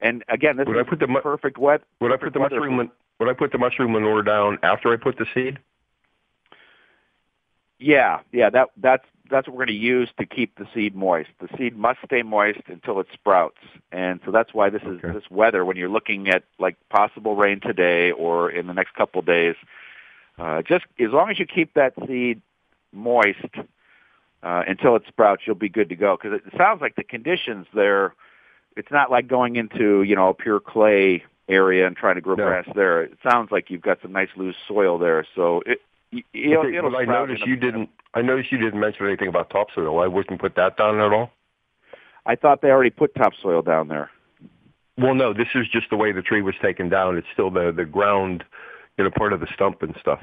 And 0.00 0.22
again, 0.28 0.58
this 0.58 0.66
Would 0.66 0.76
is 0.76 0.84
I 0.86 0.88
put 0.88 0.98
the 0.98 1.06
mu- 1.06 1.20
perfect 1.20 1.56
wet. 1.56 1.80
Would 2.00 2.12
I 2.12 2.16
put 2.18 2.34
the 2.34 2.40
mushroom? 2.40 2.76
man- 2.76 2.90
Would 3.20 3.28
I 3.30 3.32
put 3.32 3.52
the 3.52 3.58
mushroom 3.58 3.92
manure 3.92 4.22
down 4.22 4.58
after 4.62 4.92
I 4.92 4.96
put 4.96 5.16
the 5.16 5.26
seed? 5.32 5.58
Yeah, 7.78 8.20
yeah, 8.32 8.50
that 8.50 8.68
that's 8.76 9.04
that's 9.30 9.46
what 9.48 9.54
we're 9.56 9.64
going 9.64 9.78
to 9.78 9.82
use 9.84 10.10
to 10.18 10.26
keep 10.26 10.56
the 10.58 10.66
seed 10.74 10.94
moist. 10.94 11.30
The 11.40 11.48
seed 11.56 11.76
must 11.76 11.98
stay 12.04 12.22
moist 12.22 12.60
until 12.66 13.00
it 13.00 13.06
sprouts, 13.12 13.58
and 13.90 14.20
so 14.24 14.30
that's 14.30 14.52
why 14.52 14.70
this 14.70 14.82
is 14.82 14.98
Okay. 15.02 15.12
this 15.12 15.30
weather. 15.30 15.64
When 15.64 15.76
you're 15.76 15.88
looking 15.88 16.28
at 16.28 16.44
like 16.58 16.76
possible 16.90 17.34
rain 17.36 17.60
today 17.60 18.10
or 18.12 18.50
in 18.50 18.66
the 18.66 18.74
next 18.74 18.94
couple 18.94 19.20
of 19.20 19.26
days, 19.26 19.56
uh, 20.38 20.62
just 20.62 20.84
as 20.98 21.10
long 21.10 21.30
as 21.30 21.38
you 21.38 21.46
keep 21.46 21.74
that 21.74 21.94
seed 22.06 22.42
moist 22.92 23.38
uh, 24.42 24.62
until 24.66 24.94
it 24.96 25.02
sprouts, 25.08 25.42
you'll 25.46 25.56
be 25.56 25.68
good 25.70 25.88
to 25.88 25.96
go. 25.96 26.16
Because 26.20 26.40
it 26.46 26.52
sounds 26.56 26.80
like 26.82 26.96
the 26.96 27.04
conditions 27.04 27.66
there, 27.72 28.14
it's 28.76 28.90
not 28.90 29.10
like 29.10 29.26
going 29.26 29.56
into 29.56 30.02
you 30.02 30.14
know 30.16 30.28
a 30.28 30.34
pure 30.34 30.60
clay 30.60 31.24
area 31.48 31.86
and 31.86 31.96
trying 31.96 32.14
to 32.16 32.20
grow 32.20 32.34
No. 32.36 32.44
grass 32.44 32.66
there. 32.74 33.02
It 33.02 33.18
sounds 33.22 33.50
like 33.50 33.70
you've 33.70 33.82
got 33.82 34.00
some 34.02 34.12
nice 34.12 34.30
loose 34.36 34.56
soil 34.68 34.98
there, 34.98 35.26
so 35.34 35.62
it. 35.64 35.80
Y- 36.14 36.22
It'll, 36.32 36.66
Okay, 36.66 36.76
it'll 36.76 36.90
but 36.90 36.96
I 36.96 37.04
noticed 37.04 37.46
you 37.46 37.56
didn't. 37.56 37.90
I 38.14 38.22
noticed 38.22 38.52
you 38.52 38.58
didn't 38.58 38.78
mention 38.80 39.06
anything 39.06 39.28
about 39.28 39.50
topsoil. 39.50 39.98
I 40.00 40.06
wouldn't 40.06 40.40
put 40.40 40.54
that 40.56 40.76
down 40.76 41.00
at 41.00 41.12
all. 41.12 41.30
I 42.26 42.36
thought 42.36 42.62
they 42.62 42.68
already 42.70 42.90
put 42.90 43.14
topsoil 43.14 43.62
down 43.62 43.88
there. 43.88 44.10
Well, 44.96 45.14
no, 45.14 45.34
this 45.34 45.48
is 45.54 45.66
just 45.68 45.90
the 45.90 45.96
way 45.96 46.12
the 46.12 46.22
tree 46.22 46.40
was 46.40 46.54
taken 46.62 46.88
down. 46.88 47.16
It's 47.18 47.26
still 47.32 47.50
the 47.50 47.72
the 47.72 47.84
ground, 47.84 48.44
you 48.96 49.04
know, 49.04 49.10
part 49.10 49.32
of 49.32 49.40
the 49.40 49.48
stump 49.54 49.82
and 49.82 49.94
stuff. 50.00 50.22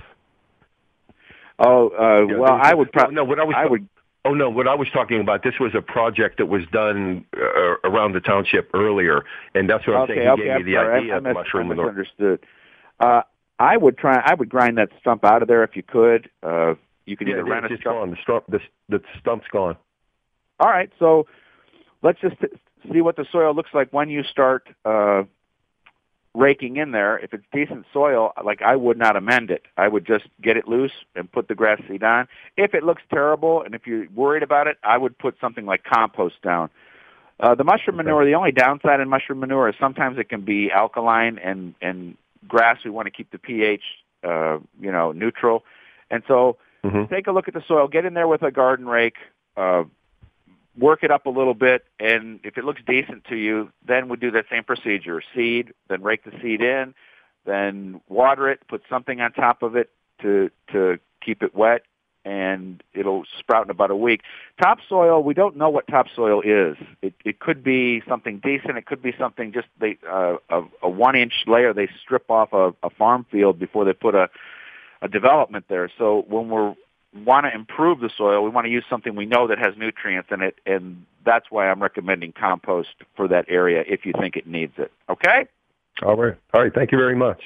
Oh, 1.59 1.89
uh, 1.89 2.25
Yeah, 2.31 2.37
well, 2.39 2.59
I 2.61 2.73
would 2.73 2.91
probably. 2.91 3.15
no. 3.15 3.23
What 3.23 3.39
I 3.39 3.43
was 3.43 3.55
I 3.57 3.65
would. 3.65 3.87
Oh 4.23 4.33
no, 4.35 4.49
what 4.51 4.67
I 4.67 4.75
was 4.75 4.87
talking 4.93 5.19
about, 5.19 5.41
this 5.43 5.55
was 5.59 5.73
a 5.75 5.81
project 5.81 6.37
that 6.37 6.45
was 6.45 6.61
done 6.71 7.25
uh, 7.35 7.75
around 7.83 8.13
the 8.13 8.19
township 8.19 8.69
earlier, 8.75 9.23
and 9.55 9.67
that's 9.67 9.85
what 9.87 9.95
I'm 9.95 10.03
Okay, 10.03 10.13
saying. 10.15 10.21
He 10.27 10.29
okay. 10.33 10.43
gave 10.43 10.51
I'm 10.51 10.57
me 10.65 10.71
the 10.71 10.77
sorry. 10.77 10.99
idea 10.99 11.13
I, 11.13 11.15
I, 11.15 11.17
of 11.17 11.23
mushroom 11.35 11.71
I 11.71 11.75
misunderstood. 11.75 12.39
Uh, 12.99 13.21
I 13.61 13.77
would 13.77 13.95
try. 13.95 14.19
I 14.25 14.33
would 14.33 14.49
grind 14.49 14.79
that 14.79 14.89
stump 14.99 15.23
out 15.23 15.43
of 15.43 15.47
there 15.47 15.63
if 15.63 15.75
you 15.75 15.83
could. 15.83 16.29
Uh, 16.41 16.73
you 17.05 17.15
could 17.15 17.27
Yeah, 17.27 17.35
either 17.35 17.45
rent 17.45 17.65
a 17.65 17.77
stump. 17.77 17.83
gone. 17.83 18.09
The 18.09 18.17
stump, 18.23 18.45
the, 18.47 18.59
the 18.89 19.03
stump's 19.19 19.45
gone. 19.51 19.77
All 20.59 20.69
right, 20.69 20.91
so 20.97 21.27
let's 22.01 22.19
just 22.19 22.37
see 22.91 23.01
what 23.01 23.17
the 23.17 23.25
soil 23.31 23.53
looks 23.53 23.69
like 23.73 23.91
when 23.91 24.09
you 24.09 24.23
start 24.23 24.67
uh, 24.83 25.23
raking 26.33 26.77
in 26.77 26.91
there. 26.91 27.19
If 27.19 27.35
it's 27.35 27.43
decent 27.53 27.85
soil, 27.93 28.33
like 28.43 28.63
I 28.63 28.75
would 28.75 28.97
not 28.97 29.15
amend 29.15 29.51
it. 29.51 29.63
I 29.77 29.87
would 29.87 30.05
just 30.07 30.25
get 30.41 30.57
it 30.57 30.67
loose 30.67 30.91
and 31.15 31.31
put 31.31 31.47
the 31.47 31.55
grass 31.55 31.81
seed 31.87 32.01
on. 32.03 32.27
If 32.57 32.73
it 32.73 32.83
looks 32.83 33.03
terrible 33.13 33.61
and 33.61 33.75
if 33.75 33.85
you're 33.85 34.07
worried 34.09 34.41
about 34.43 34.65
it, 34.65 34.77
I 34.83 34.97
would 34.97 35.17
put 35.19 35.35
something 35.39 35.67
like 35.67 35.83
compost 35.83 36.41
down. 36.41 36.71
Uh, 37.39 37.55
the 37.55 37.63
mushroom 37.63 37.97
manure, 37.97 38.25
the 38.25 38.35
only 38.35 38.51
downside 38.51 38.99
in 38.99 39.09
mushroom 39.09 39.39
manure 39.39 39.69
is 39.69 39.75
sometimes 39.79 40.17
it 40.19 40.29
can 40.29 40.41
be 40.41 40.71
alkaline 40.71 41.39
and, 41.39 41.73
and 41.81 42.15
grass, 42.47 42.79
we 42.83 42.91
want 42.91 43.07
to 43.07 43.11
keep 43.11 43.31
the 43.31 43.37
pH, 43.37 43.83
uh, 44.23 44.59
you 44.79 44.91
know, 44.91 45.11
neutral. 45.11 45.63
And 46.09 46.23
so 46.27 46.57
hmm 46.83 47.03
take 47.05 47.27
a 47.27 47.31
look 47.31 47.47
at 47.47 47.53
the 47.53 47.63
soil, 47.67 47.87
get 47.87 48.05
in 48.05 48.13
there 48.13 48.27
with 48.27 48.41
a 48.41 48.51
garden 48.51 48.87
rake, 48.87 49.17
uh, 49.57 49.83
work 50.77 51.03
it 51.03 51.11
up 51.11 51.25
a 51.25 51.29
little 51.29 51.53
bit, 51.53 51.85
and 51.99 52.39
if 52.43 52.57
it 52.57 52.63
looks 52.63 52.81
decent 52.87 53.25
to 53.25 53.35
you, 53.35 53.71
then 53.85 54.07
we 54.07 54.17
do 54.17 54.31
that 54.31 54.45
same 54.49 54.63
procedure. 54.63 55.21
Seed, 55.35 55.73
then 55.89 56.01
rake 56.01 56.23
the 56.23 56.31
seed 56.41 56.61
in, 56.61 56.93
then 57.45 58.01
water 58.07 58.49
it, 58.49 58.61
put 58.67 58.81
something 58.89 59.19
on 59.21 59.31
top 59.33 59.63
of 59.63 59.75
it 59.75 59.89
to 60.21 60.49
to 60.71 60.99
keep 61.23 61.43
it 61.43 61.53
wet, 61.53 61.83
and 62.23 62.83
it'll 62.93 63.23
sprout 63.39 63.65
in 63.65 63.71
about 63.71 63.91
a 63.91 63.95
week. 63.95 64.21
Topsoil, 64.61 65.23
we 65.23 65.33
don't 65.33 65.57
know 65.57 65.69
what 65.69 65.87
topsoil 65.87 66.41
is. 66.41 66.77
It 67.01 67.13
it 67.25 67.39
could 67.39 67.63
be 67.63 68.01
something 68.07 68.39
decent. 68.39 68.77
It 68.77 68.85
could 68.85 69.01
be 69.01 69.13
something 69.17 69.51
just 69.53 69.67
they 69.79 69.97
uh, 70.09 70.37
a, 70.49 70.61
a 70.83 70.89
one 70.89 71.15
inch 71.15 71.33
layer 71.47 71.73
they 71.73 71.89
strip 72.01 72.29
off 72.29 72.53
a, 72.53 72.73
a 72.83 72.89
farm 72.89 73.25
field 73.31 73.59
before 73.59 73.85
they 73.85 73.93
put 73.93 74.15
a 74.15 74.29
a 75.01 75.07
development 75.07 75.65
there. 75.67 75.89
So 75.97 76.25
when 76.27 76.49
we're 76.49 76.75
want 77.13 77.45
to 77.45 77.53
improve 77.53 77.99
the 77.99 78.09
soil, 78.15 78.43
we 78.43 78.49
want 78.49 78.65
to 78.65 78.71
use 78.71 78.85
something 78.89 79.15
we 79.15 79.25
know 79.25 79.47
that 79.47 79.57
has 79.59 79.75
nutrients 79.77 80.29
in 80.31 80.41
it, 80.41 80.59
and 80.65 81.05
that's 81.25 81.47
why 81.49 81.69
I'm 81.69 81.81
recommending 81.81 82.31
compost 82.31 82.95
for 83.15 83.27
that 83.27 83.45
area 83.49 83.83
if 83.87 84.05
you 84.05 84.13
think 84.19 84.35
it 84.35 84.47
needs 84.47 84.73
it. 84.77 84.91
Okay? 85.09 85.45
All 86.03 86.15
right. 86.15 86.35
All 86.53 86.61
right. 86.61 86.73
Thank 86.73 86.91
you 86.91 86.97
very 86.97 87.15
much. 87.15 87.41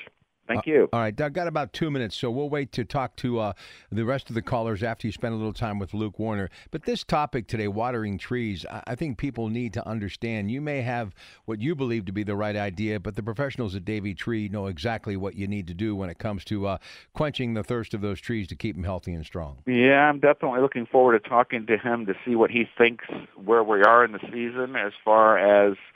Thank 0.48 0.68
you. 0.68 0.90
All 0.94 1.00
right, 1.00 1.16
Doug, 1.16 1.34
got 1.34 1.48
about 1.48 1.74
two 1.74 1.90
minutes, 1.90 2.16
so 2.16 2.30
we'll 2.30 2.50
wait 2.50 2.72
to 2.74 2.86
talk 2.86 3.16
to 3.18 3.40
uh, 3.40 3.54
the 3.92 4.06
rest 4.06 4.30
of 4.30 4.36
the 4.36 4.42
callers 4.42 4.84
after 4.84 5.08
you 5.08 5.12
spend 5.12 5.34
a 5.34 5.38
little 5.38 5.54
time 5.54 5.80
with 5.80 5.94
Luke 5.94 6.20
Warner. 6.20 6.50
But 6.72 6.84
this 6.84 7.04
topic 7.04 7.48
today, 7.48 7.68
watering 7.68 8.18
trees, 8.18 8.66
I, 8.70 8.84
I 8.88 8.96
think 8.96 9.18
people 9.18 9.50
need 9.50 9.74
to 9.74 9.88
understand. 9.88 10.52
You 10.52 10.62
may 10.62 10.82
have 10.82 11.16
what 11.46 11.60
you 11.60 11.75
believe 11.75 12.06
to 12.06 12.12
be 12.12 12.24
the 12.24 12.36
right 12.36 12.56
idea, 12.56 13.00
but 13.00 13.16
the 13.16 13.24
professionals 13.24 13.75
at 13.75 13.86
Davey 13.86 14.14
Tree 14.14 14.48
know 14.50 14.68
exactly 14.68 15.18
what 15.18 15.36
you 15.36 15.48
need 15.48 15.68
to 15.68 15.74
do 15.74 15.96
when 15.96 16.10
it 16.10 16.20
comes 16.20 16.46
to 16.46 16.68
uh, 16.68 16.78
quenching 17.14 17.56
the 17.56 17.64
thirst 17.64 17.94
of 17.94 18.02
those 18.02 18.22
trees 18.22 18.48
to 18.50 18.56
keep 18.56 18.75
them 18.75 18.84
healthy 18.84 19.14
and 19.14 19.25
strong. 19.25 19.58
Yeah, 19.66 20.08
I'm 20.08 20.20
definitely 20.20 20.62
looking 20.62 20.86
forward 20.86 21.22
to 21.22 21.30
talking 21.30 21.66
to 21.68 21.78
him 21.78 22.06
to 22.06 22.14
see 22.25 22.36
what 22.36 22.52
he 22.52 22.70
thinks 22.78 23.06
where 23.44 23.64
we 23.64 23.82
are 23.82 24.06
in 24.06 24.12
the 24.12 24.20
season 24.32 24.75
as 24.75 24.94
far 25.04 25.38
as– 25.38 25.75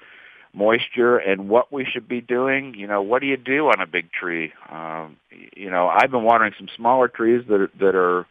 moisture 0.54 1.18
and 1.18 1.50
what 1.50 1.72
we 1.72 1.86
should 1.86 2.08
be 2.08 2.22
doing. 2.22 2.74
You 2.76 2.88
know, 2.88 3.02
what 3.02 3.22
do 3.22 3.28
you 3.28 3.38
do 3.38 3.68
on 3.68 3.80
a 3.80 3.86
big 3.86 4.12
tree? 4.12 4.54
Um, 4.70 5.18
you 5.56 5.70
know, 5.70 5.88
I've 5.88 6.12
been 6.12 6.24
watering 6.24 6.54
some 6.58 6.70
smaller 6.76 7.08
trees 7.08 7.46
that 7.48 7.62
are, 7.62 7.72
that 7.80 7.96
are 7.96 8.26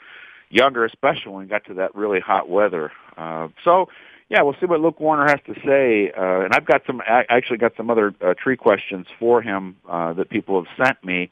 younger, 0.50 0.84
especially 0.84 1.32
when 1.32 1.42
we 1.42 1.46
got 1.46 1.64
to 1.66 1.74
that 1.74 1.94
really 1.94 2.20
hot 2.20 2.48
weather. 2.48 2.92
Uh, 3.16 3.48
so, 3.64 3.88
yeah, 4.28 4.42
we'll 4.42 4.56
see 4.60 4.66
what 4.66 4.80
Luke 4.80 5.00
Warner 5.00 5.26
has 5.26 5.40
to 5.46 5.54
say. 5.64 6.10
Uh, 6.10 6.40
and 6.40 6.54
I've 6.54 6.66
got 6.66 6.82
some, 6.86 7.00
I 7.00 7.24
actually 7.28 7.58
got 7.58 7.72
some 7.76 7.90
other 7.90 8.14
uh, 8.20 8.34
tree 8.34 8.56
questions 8.56 9.06
for 9.18 9.40
him 9.40 9.76
uh, 9.88 10.12
that 10.14 10.28
people 10.28 10.62
have 10.62 10.86
sent 10.86 11.02
me. 11.04 11.30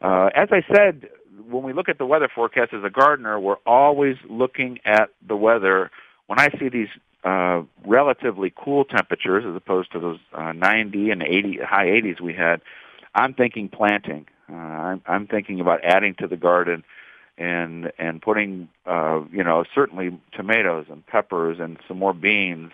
Uh, 0.00 0.30
as 0.34 0.48
I 0.52 0.62
said, 0.72 1.08
when 1.48 1.62
we 1.62 1.72
look 1.72 1.88
at 1.88 1.98
the 1.98 2.06
weather 2.06 2.28
forecast 2.32 2.72
as 2.74 2.84
a 2.84 2.90
gardener, 2.90 3.40
we're 3.40 3.56
always 3.66 4.16
looking 4.28 4.78
at 4.84 5.10
the 5.26 5.36
weather. 5.36 5.90
When 6.26 6.38
I 6.38 6.50
see 6.58 6.68
these 6.68 6.88
uh, 7.24 7.62
relatively 7.84 8.52
cool 8.54 8.84
temperatures 8.84 9.44
as 9.48 9.56
opposed 9.56 9.92
to 9.92 10.00
those 10.00 10.18
uh, 10.32 10.52
90 10.52 11.10
and 11.10 11.22
80 11.22 11.58
high 11.58 11.86
80s 11.86 12.20
we 12.20 12.34
had, 12.34 12.60
I'm 13.14 13.34
thinking 13.34 13.68
planting. 13.68 14.26
Uh, 14.50 14.54
I'm, 14.54 15.02
I'm 15.06 15.26
thinking 15.26 15.60
about 15.60 15.84
adding 15.84 16.14
to 16.16 16.26
the 16.26 16.36
garden 16.36 16.84
and 17.36 17.92
and 17.98 18.20
putting 18.20 18.68
uh, 18.86 19.20
you 19.30 19.44
know 19.44 19.64
certainly 19.74 20.18
tomatoes 20.32 20.86
and 20.90 21.06
peppers 21.06 21.58
and 21.60 21.78
some 21.86 21.98
more 21.98 22.12
beans. 22.12 22.72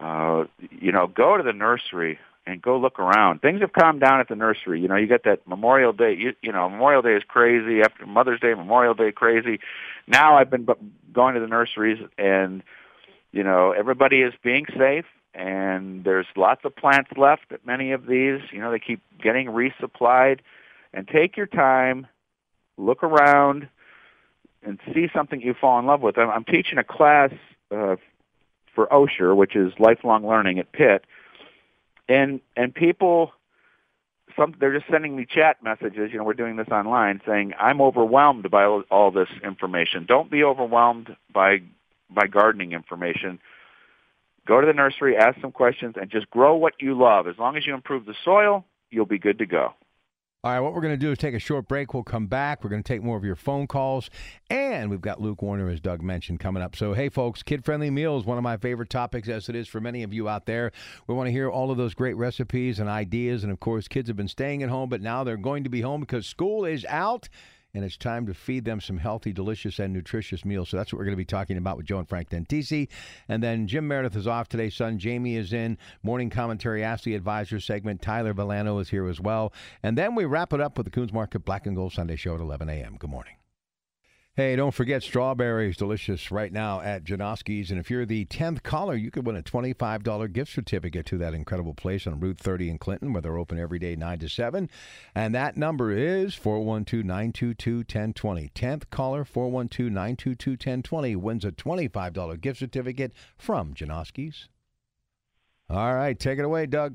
Uh, 0.00 0.44
you 0.70 0.92
know, 0.92 1.08
go 1.08 1.36
to 1.36 1.42
the 1.42 1.52
nursery 1.52 2.18
and 2.46 2.62
go 2.62 2.78
look 2.78 2.98
around. 2.98 3.42
Things 3.42 3.60
have 3.60 3.72
calmed 3.72 4.00
down 4.00 4.20
at 4.20 4.28
the 4.28 4.36
nursery. 4.36 4.80
You 4.80 4.88
know, 4.88 4.96
you 4.96 5.06
got 5.06 5.24
that 5.24 5.46
Memorial 5.46 5.92
Day. 5.92 6.14
You, 6.14 6.34
you 6.40 6.52
know, 6.52 6.68
Memorial 6.68 7.02
Day 7.02 7.14
is 7.14 7.24
crazy. 7.26 7.82
After 7.82 8.06
Mother's 8.06 8.40
Day, 8.40 8.54
Memorial 8.54 8.94
Day 8.94 9.10
crazy. 9.10 9.58
Now 10.06 10.36
I've 10.36 10.50
been 10.50 10.66
going 11.12 11.34
to 11.34 11.40
the 11.40 11.48
nurseries 11.48 12.00
and 12.16 12.62
you 13.32 13.42
know, 13.42 13.72
everybody 13.72 14.22
is 14.22 14.34
being 14.42 14.66
safe 14.76 15.06
and 15.34 16.04
there's 16.04 16.26
lots 16.36 16.64
of 16.64 16.74
plants 16.74 17.10
left 17.16 17.52
at 17.52 17.64
many 17.66 17.92
of 17.92 18.06
these. 18.06 18.40
You 18.50 18.60
know, 18.60 18.70
they 18.70 18.78
keep 18.78 19.00
getting 19.22 19.48
resupplied. 19.48 20.40
And 20.94 21.06
take 21.06 21.36
your 21.36 21.46
time, 21.46 22.06
look 22.78 23.02
around, 23.02 23.68
and 24.62 24.80
see 24.94 25.08
something 25.14 25.40
you 25.40 25.54
fall 25.54 25.78
in 25.78 25.86
love 25.86 26.00
with. 26.00 26.16
I'm, 26.16 26.30
I'm 26.30 26.44
teaching 26.44 26.78
a 26.78 26.84
class 26.84 27.30
uh, 27.70 27.96
for 28.74 28.86
Osher, 28.86 29.36
which 29.36 29.54
is 29.54 29.72
lifelong 29.78 30.26
learning 30.26 30.58
at 30.58 30.72
Pitt, 30.72 31.04
and 32.08 32.40
and 32.56 32.74
people, 32.74 33.32
some 34.34 34.54
they're 34.58 34.76
just 34.76 34.90
sending 34.90 35.14
me 35.14 35.26
chat 35.26 35.62
messages. 35.62 36.10
You 36.10 36.18
know, 36.18 36.24
we're 36.24 36.32
doing 36.32 36.56
this 36.56 36.68
online, 36.68 37.20
saying 37.26 37.52
I'm 37.58 37.82
overwhelmed 37.82 38.50
by 38.50 38.64
all, 38.64 38.82
all 38.90 39.10
this 39.10 39.28
information. 39.44 40.06
Don't 40.06 40.30
be 40.30 40.42
overwhelmed 40.42 41.14
by 41.32 41.60
by 42.10 42.26
gardening 42.26 42.72
information. 42.72 43.38
Go 44.46 44.60
to 44.60 44.66
the 44.66 44.72
nursery, 44.72 45.16
ask 45.16 45.40
some 45.40 45.52
questions, 45.52 45.96
and 46.00 46.10
just 46.10 46.30
grow 46.30 46.56
what 46.56 46.74
you 46.80 46.98
love. 46.98 47.26
As 47.26 47.36
long 47.38 47.56
as 47.56 47.66
you 47.66 47.74
improve 47.74 48.06
the 48.06 48.14
soil, 48.24 48.64
you'll 48.90 49.06
be 49.06 49.18
good 49.18 49.38
to 49.38 49.46
go. 49.46 49.74
All 50.44 50.52
right, 50.52 50.60
what 50.60 50.72
we're 50.72 50.80
going 50.80 50.94
to 50.94 50.96
do 50.96 51.10
is 51.10 51.18
take 51.18 51.34
a 51.34 51.40
short 51.40 51.66
break. 51.66 51.92
We'll 51.92 52.04
come 52.04 52.28
back. 52.28 52.62
We're 52.62 52.70
going 52.70 52.82
to 52.82 52.86
take 52.86 53.02
more 53.02 53.16
of 53.16 53.24
your 53.24 53.34
phone 53.34 53.66
calls. 53.66 54.08
And 54.48 54.88
we've 54.88 55.00
got 55.00 55.20
Luke 55.20 55.42
Warner, 55.42 55.68
as 55.68 55.80
Doug 55.80 56.00
mentioned, 56.00 56.38
coming 56.38 56.62
up. 56.62 56.76
So, 56.76 56.94
hey, 56.94 57.08
folks, 57.08 57.42
kid 57.42 57.64
friendly 57.64 57.90
meals, 57.90 58.24
one 58.24 58.38
of 58.38 58.44
my 58.44 58.56
favorite 58.56 58.88
topics, 58.88 59.28
as 59.28 59.48
it 59.48 59.56
is 59.56 59.66
for 59.66 59.80
many 59.80 60.04
of 60.04 60.12
you 60.12 60.28
out 60.28 60.46
there. 60.46 60.70
We 61.08 61.14
want 61.16 61.26
to 61.26 61.32
hear 61.32 61.50
all 61.50 61.72
of 61.72 61.76
those 61.76 61.92
great 61.92 62.16
recipes 62.16 62.78
and 62.78 62.88
ideas. 62.88 63.42
And 63.42 63.52
of 63.52 63.58
course, 63.58 63.88
kids 63.88 64.08
have 64.08 64.16
been 64.16 64.28
staying 64.28 64.62
at 64.62 64.68
home, 64.68 64.88
but 64.88 65.02
now 65.02 65.24
they're 65.24 65.36
going 65.36 65.64
to 65.64 65.70
be 65.70 65.80
home 65.80 66.00
because 66.00 66.24
school 66.24 66.64
is 66.64 66.86
out 66.88 67.28
and 67.74 67.84
it's 67.84 67.96
time 67.96 68.26
to 68.26 68.34
feed 68.34 68.64
them 68.64 68.80
some 68.80 68.98
healthy, 68.98 69.32
delicious, 69.32 69.78
and 69.78 69.92
nutritious 69.92 70.44
meals. 70.44 70.70
So 70.70 70.76
that's 70.76 70.92
what 70.92 70.98
we're 70.98 71.04
going 71.04 71.12
to 71.12 71.16
be 71.16 71.24
talking 71.24 71.56
about 71.56 71.76
with 71.76 71.86
Joe 71.86 71.98
and 71.98 72.08
Frank 72.08 72.30
Dentisi. 72.30 72.88
And 73.28 73.42
then 73.42 73.66
Jim 73.66 73.86
Meredith 73.86 74.16
is 74.16 74.26
off 74.26 74.48
today. 74.48 74.70
Son 74.70 74.98
Jamie 74.98 75.36
is 75.36 75.52
in. 75.52 75.78
Morning 76.02 76.30
commentary, 76.30 76.82
Ask 76.82 77.04
the 77.04 77.14
Advisor 77.14 77.60
segment. 77.60 78.02
Tyler 78.02 78.32
Villano 78.32 78.78
is 78.78 78.88
here 78.90 79.08
as 79.08 79.20
well. 79.20 79.52
And 79.82 79.96
then 79.96 80.14
we 80.14 80.24
wrap 80.24 80.52
it 80.52 80.60
up 80.60 80.76
with 80.76 80.84
the 80.84 80.90
Kuhn's 80.90 81.12
Market 81.12 81.44
Black 81.44 81.66
and 81.66 81.76
Gold 81.76 81.92
Sunday 81.92 82.16
Show 82.16 82.34
at 82.34 82.40
11 82.40 82.68
a.m. 82.68 82.96
Good 82.98 83.10
morning. 83.10 83.37
Hey, 84.38 84.54
don't 84.54 84.70
forget 84.70 85.02
strawberries, 85.02 85.76
delicious 85.76 86.30
right 86.30 86.52
now 86.52 86.80
at 86.80 87.02
Janoski's. 87.02 87.72
And 87.72 87.80
if 87.80 87.90
you're 87.90 88.06
the 88.06 88.24
10th 88.26 88.62
caller, 88.62 88.94
you 88.94 89.10
could 89.10 89.26
win 89.26 89.34
a 89.34 89.42
$25 89.42 90.32
gift 90.32 90.52
certificate 90.52 91.06
to 91.06 91.18
that 91.18 91.34
incredible 91.34 91.74
place 91.74 92.06
on 92.06 92.20
Route 92.20 92.38
30 92.38 92.70
in 92.70 92.78
Clinton, 92.78 93.12
where 93.12 93.20
they're 93.20 93.36
open 93.36 93.58
every 93.58 93.80
day 93.80 93.96
9 93.96 94.20
to 94.20 94.28
7. 94.28 94.70
And 95.12 95.34
that 95.34 95.56
number 95.56 95.90
is 95.90 96.36
412 96.36 97.04
922 97.04 97.78
1020. 97.78 98.48
10th 98.54 98.90
caller, 98.90 99.24
412 99.24 99.90
922 99.90 100.50
1020, 100.52 101.16
wins 101.16 101.44
a 101.44 101.50
$25 101.50 102.40
gift 102.40 102.60
certificate 102.60 103.12
from 103.36 103.74
Janoski's. 103.74 104.48
All 105.68 105.96
right, 105.96 106.16
take 106.16 106.38
it 106.38 106.44
away, 106.44 106.66
Doug. 106.66 106.94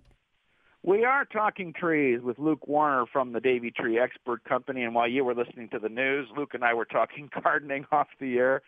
We 0.86 1.06
are 1.06 1.24
talking 1.24 1.72
trees 1.72 2.20
with 2.22 2.38
Luke 2.38 2.68
Warner 2.68 3.06
from 3.06 3.32
the 3.32 3.40
Davey 3.40 3.72
Tree 3.72 3.98
Expert 3.98 4.44
Company. 4.44 4.84
And 4.84 4.94
while 4.94 5.08
you 5.08 5.24
were 5.24 5.34
listening 5.34 5.70
to 5.70 5.80
the 5.80 5.88
news, 5.88 6.28
Luke 6.36 6.54
and 6.54 6.64
I 6.66 6.74
were 6.74 6.84
talking 6.84 7.30
gardening 7.44 7.86
off 7.94 8.08
the 8.20 8.38
air. 8.38 8.62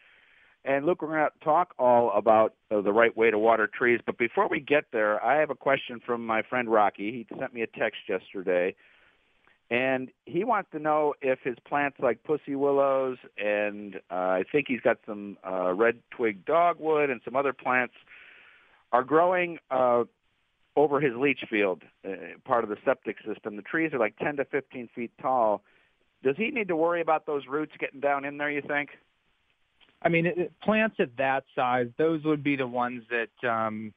And 0.63 0.85
Luke, 0.85 1.01
we're 1.01 1.09
going 1.09 1.27
to 1.27 1.45
talk 1.45 1.73
all 1.77 2.13
about 2.15 2.53
uh, 2.71 2.79
the 2.79 2.93
right 2.93 3.15
way 3.15 3.31
to 3.31 3.37
water 3.37 3.67
trees. 3.67 3.99
But 4.05 4.17
before 4.17 4.47
we 4.47 4.61
get 4.61 4.85
there, 4.93 5.23
I 5.23 5.41
have 5.41 5.49
a 5.49 5.55
question 5.55 5.99
from 6.05 6.25
my 6.25 6.41
friend 6.41 6.71
Rocky. 6.71 7.11
He 7.11 7.37
sent 7.37 7.53
me 7.53 7.63
a 7.63 7.67
text 7.67 7.99
yesterday. 8.07 8.75
And 9.69 10.09
he 10.25 10.45
wants 10.45 10.69
to 10.71 10.79
know 10.79 11.15
if 11.21 11.39
his 11.43 11.57
plants 11.67 11.97
like 11.99 12.23
pussy 12.23 12.55
willows 12.55 13.17
and 13.37 13.95
uh, 14.09 14.13
I 14.13 14.43
think 14.49 14.67
he's 14.69 14.79
got 14.79 14.99
some 15.05 15.37
uh, 15.45 15.73
red 15.73 15.97
twig 16.11 16.45
dogwood 16.45 17.09
and 17.09 17.19
some 17.25 17.35
other 17.35 17.51
plants 17.51 17.95
are 18.93 19.03
growing 19.03 19.57
uh, 19.69 20.03
over 20.75 20.99
his 20.99 21.13
leach 21.15 21.43
field, 21.49 21.83
uh, 22.07 22.11
part 22.43 22.63
of 22.63 22.69
the 22.69 22.77
septic 22.83 23.17
system. 23.25 23.55
The 23.55 23.61
trees 23.61 23.93
are 23.93 23.99
like 23.99 24.17
10 24.17 24.37
to 24.37 24.45
15 24.45 24.89
feet 24.93 25.11
tall. 25.21 25.63
Does 26.23 26.35
he 26.37 26.49
need 26.49 26.67
to 26.67 26.75
worry 26.75 27.01
about 27.01 27.25
those 27.25 27.43
roots 27.47 27.73
getting 27.79 27.99
down 27.99 28.25
in 28.25 28.37
there, 28.37 28.49
you 28.49 28.61
think? 28.61 28.89
I 30.01 30.09
mean, 30.09 30.25
it, 30.25 30.51
plants 30.61 30.97
at 30.99 31.15
that 31.17 31.45
size, 31.55 31.87
those 31.97 32.23
would 32.23 32.43
be 32.43 32.55
the 32.55 32.67
ones 32.67 33.03
that 33.09 33.49
um, 33.49 33.93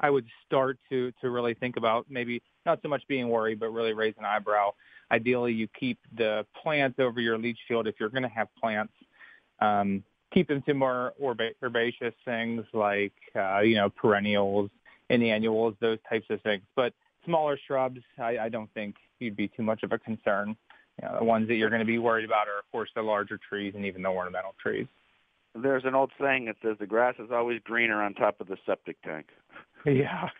I 0.00 0.10
would 0.10 0.26
start 0.46 0.78
to 0.90 1.12
to 1.20 1.30
really 1.30 1.54
think 1.54 1.76
about. 1.76 2.06
Maybe 2.10 2.42
not 2.64 2.80
so 2.82 2.88
much 2.88 3.02
being 3.08 3.28
worried, 3.28 3.60
but 3.60 3.70
really 3.70 3.92
raise 3.92 4.14
an 4.18 4.24
eyebrow. 4.24 4.72
Ideally, 5.10 5.52
you 5.52 5.68
keep 5.78 5.98
the 6.16 6.44
plants 6.62 6.98
over 6.98 7.20
your 7.20 7.38
leach 7.38 7.58
field 7.68 7.86
if 7.86 7.94
you're 8.00 8.10
going 8.10 8.24
to 8.24 8.28
have 8.28 8.48
plants. 8.60 8.92
Um, 9.60 10.02
keep 10.34 10.48
them 10.48 10.62
to 10.62 10.74
more 10.74 11.14
herbaceous 11.62 12.14
things 12.24 12.64
like 12.72 13.14
uh, 13.34 13.60
you 13.60 13.76
know 13.76 13.88
perennials, 13.88 14.70
in 15.10 15.22
annuals, 15.22 15.74
those 15.80 15.98
types 16.08 16.26
of 16.30 16.40
things. 16.42 16.62
But 16.74 16.92
smaller 17.24 17.58
shrubs, 17.66 18.00
I, 18.18 18.38
I 18.38 18.48
don't 18.48 18.72
think 18.74 18.96
you'd 19.18 19.36
be 19.36 19.48
too 19.48 19.62
much 19.62 19.82
of 19.82 19.92
a 19.92 19.98
concern. 19.98 20.56
You 21.00 21.08
know, 21.08 21.16
the 21.18 21.24
ones 21.24 21.48
that 21.48 21.56
you're 21.56 21.70
going 21.70 21.80
to 21.80 21.86
be 21.86 21.98
worried 21.98 22.24
about 22.24 22.48
are, 22.48 22.58
of 22.58 22.70
course, 22.72 22.90
the 22.94 23.02
larger 23.02 23.38
trees 23.48 23.74
and 23.76 23.84
even 23.84 24.02
the 24.02 24.08
ornamental 24.08 24.54
trees. 24.60 24.86
There's 25.54 25.84
an 25.84 25.94
old 25.94 26.10
saying 26.20 26.46
that 26.46 26.56
says 26.62 26.76
the 26.78 26.86
grass 26.86 27.14
is 27.18 27.30
always 27.32 27.60
greener 27.64 28.02
on 28.02 28.14
top 28.14 28.40
of 28.40 28.48
the 28.48 28.56
septic 28.66 29.00
tank. 29.02 29.26
Yeah, 29.84 30.30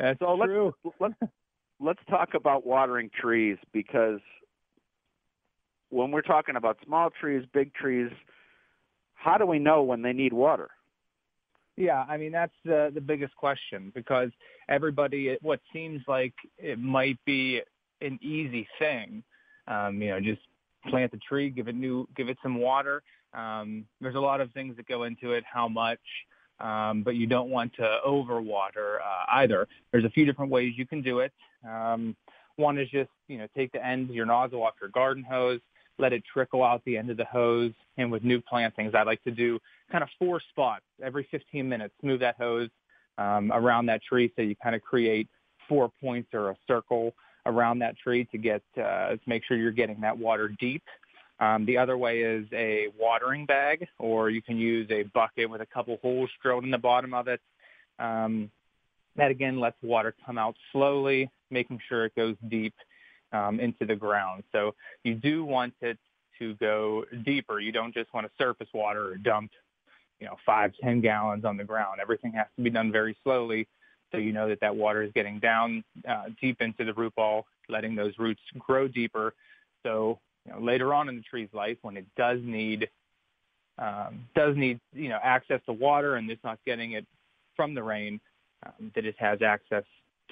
that's 0.00 0.18
so 0.18 0.36
true. 0.44 0.74
Let's, 0.82 0.96
let's, 1.20 1.32
let's 1.78 2.00
talk 2.10 2.30
about 2.34 2.66
watering 2.66 3.10
trees 3.16 3.58
because 3.72 4.18
when 5.90 6.10
we're 6.10 6.22
talking 6.22 6.56
about 6.56 6.78
small 6.84 7.10
trees, 7.10 7.44
big 7.54 7.72
trees, 7.74 8.10
how 9.14 9.38
do 9.38 9.46
we 9.46 9.60
know 9.60 9.84
when 9.84 10.02
they 10.02 10.12
need 10.12 10.32
water? 10.32 10.70
Yeah, 11.82 12.04
I 12.08 12.16
mean 12.16 12.30
that's 12.30 12.54
the 12.64 12.92
the 12.94 13.00
biggest 13.00 13.34
question 13.34 13.90
because 13.92 14.30
everybody, 14.68 15.36
what 15.42 15.58
seems 15.72 16.00
like 16.06 16.32
it 16.56 16.78
might 16.78 17.18
be 17.24 17.60
an 18.00 18.20
easy 18.22 18.68
thing, 18.78 19.24
um, 19.66 20.00
you 20.00 20.10
know, 20.10 20.20
just 20.20 20.42
plant 20.86 21.10
the 21.10 21.18
tree, 21.18 21.50
give 21.50 21.66
it 21.66 21.74
new, 21.74 22.06
give 22.16 22.28
it 22.28 22.38
some 22.40 22.60
water. 22.60 23.02
Um, 23.34 23.84
there's 24.00 24.14
a 24.14 24.20
lot 24.20 24.40
of 24.40 24.52
things 24.52 24.76
that 24.76 24.86
go 24.86 25.02
into 25.02 25.32
it, 25.32 25.42
how 25.52 25.66
much, 25.66 25.98
um, 26.60 27.02
but 27.02 27.16
you 27.16 27.26
don't 27.26 27.50
want 27.50 27.74
to 27.74 27.98
overwater 28.06 28.98
uh, 29.00 29.24
either. 29.32 29.66
There's 29.90 30.04
a 30.04 30.10
few 30.10 30.24
different 30.24 30.52
ways 30.52 30.74
you 30.76 30.86
can 30.86 31.02
do 31.02 31.18
it. 31.18 31.32
Um, 31.68 32.14
one 32.54 32.78
is 32.78 32.88
just 32.90 33.10
you 33.26 33.38
know 33.38 33.48
take 33.56 33.72
the 33.72 33.84
end 33.84 34.08
of 34.08 34.14
your 34.14 34.26
nozzle 34.26 34.62
off 34.62 34.74
your 34.80 34.90
garden 34.90 35.24
hose, 35.28 35.58
let 35.98 36.12
it 36.12 36.22
trickle 36.32 36.62
out 36.62 36.82
the 36.84 36.96
end 36.96 37.10
of 37.10 37.16
the 37.16 37.24
hose. 37.24 37.72
And 37.98 38.10
with 38.10 38.24
new 38.24 38.40
plantings, 38.40 38.94
I 38.94 39.02
like 39.02 39.22
to 39.24 39.30
do 39.30 39.58
kind 39.90 40.02
of 40.02 40.10
four 40.18 40.40
spots 40.50 40.84
every 41.02 41.26
15 41.30 41.68
minutes, 41.68 41.94
move 42.02 42.20
that 42.20 42.36
hose 42.36 42.70
um, 43.18 43.52
around 43.52 43.86
that 43.86 44.02
tree 44.02 44.32
so 44.34 44.42
you 44.42 44.56
kind 44.56 44.74
of 44.74 44.82
create 44.82 45.28
four 45.68 45.90
points 46.00 46.30
or 46.32 46.50
a 46.50 46.56
circle 46.66 47.14
around 47.46 47.80
that 47.80 47.96
tree 47.98 48.24
to 48.26 48.38
get 48.38 48.62
uh, 48.76 49.10
to 49.10 49.20
make 49.26 49.42
sure 49.44 49.56
you're 49.56 49.72
getting 49.72 50.00
that 50.00 50.16
water 50.16 50.48
deep. 50.60 50.82
Um, 51.40 51.66
the 51.66 51.76
other 51.76 51.98
way 51.98 52.20
is 52.20 52.46
a 52.52 52.86
watering 52.98 53.46
bag, 53.46 53.86
or 53.98 54.30
you 54.30 54.40
can 54.40 54.58
use 54.58 54.88
a 54.90 55.02
bucket 55.14 55.50
with 55.50 55.60
a 55.60 55.66
couple 55.66 55.98
holes 56.00 56.30
drilled 56.40 56.64
in 56.64 56.70
the 56.70 56.78
bottom 56.78 57.12
of 57.14 57.26
it. 57.26 57.40
Um, 57.98 58.50
that 59.16 59.30
again 59.30 59.60
lets 59.60 59.76
water 59.82 60.14
come 60.24 60.38
out 60.38 60.54
slowly, 60.72 61.30
making 61.50 61.80
sure 61.88 62.04
it 62.04 62.14
goes 62.14 62.36
deep 62.48 62.74
um, 63.32 63.60
into 63.60 63.84
the 63.86 63.96
ground. 63.96 64.44
So 64.52 64.74
you 65.04 65.14
do 65.14 65.44
want 65.44 65.74
it 65.80 65.98
to 66.38 66.54
go 66.54 67.04
deeper. 67.24 67.60
You 67.60 67.72
don't 67.72 67.94
just 67.94 68.12
want 68.12 68.26
to 68.26 68.32
surface 68.38 68.68
water 68.72 69.12
or 69.12 69.16
dump, 69.16 69.50
you 70.20 70.26
know, 70.26 70.36
five, 70.44 70.72
ten 70.82 71.00
gallons 71.00 71.44
on 71.44 71.56
the 71.56 71.64
ground. 71.64 72.00
Everything 72.00 72.32
has 72.32 72.46
to 72.56 72.62
be 72.62 72.70
done 72.70 72.92
very 72.92 73.16
slowly, 73.22 73.68
so 74.10 74.18
you 74.18 74.32
know 74.32 74.48
that 74.48 74.60
that 74.60 74.74
water 74.74 75.02
is 75.02 75.10
getting 75.14 75.38
down 75.38 75.82
uh, 76.08 76.24
deep 76.40 76.60
into 76.60 76.84
the 76.84 76.94
root 76.94 77.14
ball, 77.14 77.46
letting 77.68 77.94
those 77.94 78.18
roots 78.18 78.40
grow 78.58 78.88
deeper. 78.88 79.34
So 79.82 80.18
you 80.46 80.52
know, 80.52 80.60
later 80.60 80.94
on 80.94 81.08
in 81.08 81.16
the 81.16 81.22
tree's 81.22 81.52
life, 81.52 81.78
when 81.82 81.96
it 81.96 82.06
does 82.16 82.38
need 82.42 82.88
um, 83.78 84.26
does 84.34 84.56
need 84.56 84.80
you 84.92 85.08
know 85.08 85.18
access 85.22 85.60
to 85.66 85.72
water 85.72 86.16
and 86.16 86.30
it's 86.30 86.44
not 86.44 86.58
getting 86.64 86.92
it 86.92 87.06
from 87.56 87.74
the 87.74 87.82
rain, 87.82 88.20
um, 88.64 88.90
that 88.94 89.04
it 89.04 89.16
has 89.18 89.42
access 89.42 89.84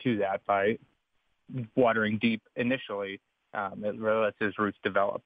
to 0.02 0.18
that 0.18 0.44
by 0.46 0.78
watering 1.76 2.18
deep 2.18 2.42
initially. 2.56 3.20
Um, 3.52 3.84
it 3.84 4.00
lets 4.00 4.36
its 4.40 4.58
roots 4.58 4.78
develop. 4.84 5.22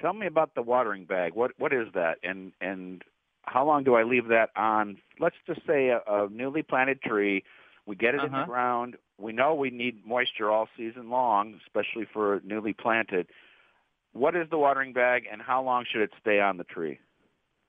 Tell 0.00 0.12
me 0.12 0.26
about 0.26 0.54
the 0.54 0.62
watering 0.62 1.04
bag. 1.04 1.34
What 1.34 1.52
what 1.58 1.72
is 1.72 1.88
that, 1.94 2.18
and 2.22 2.52
and 2.60 3.02
how 3.42 3.64
long 3.64 3.84
do 3.84 3.94
I 3.94 4.02
leave 4.02 4.28
that 4.28 4.50
on? 4.56 4.98
Let's 5.20 5.36
just 5.46 5.60
say 5.66 5.88
a, 5.88 6.00
a 6.06 6.28
newly 6.30 6.62
planted 6.62 7.00
tree. 7.02 7.44
We 7.86 7.96
get 7.96 8.14
it 8.14 8.18
uh-huh. 8.18 8.26
in 8.26 8.32
the 8.32 8.38
uh-huh. 8.38 8.46
ground. 8.46 8.96
We 9.18 9.32
know 9.32 9.54
we 9.54 9.70
need 9.70 10.06
moisture 10.06 10.50
all 10.50 10.68
season 10.76 11.10
long, 11.10 11.60
especially 11.66 12.06
for 12.12 12.40
newly 12.44 12.72
planted. 12.72 13.28
What 14.12 14.36
is 14.36 14.48
the 14.50 14.58
watering 14.58 14.92
bag, 14.92 15.24
and 15.30 15.42
how 15.42 15.62
long 15.62 15.84
should 15.90 16.02
it 16.02 16.10
stay 16.20 16.40
on 16.40 16.56
the 16.56 16.64
tree? 16.64 16.98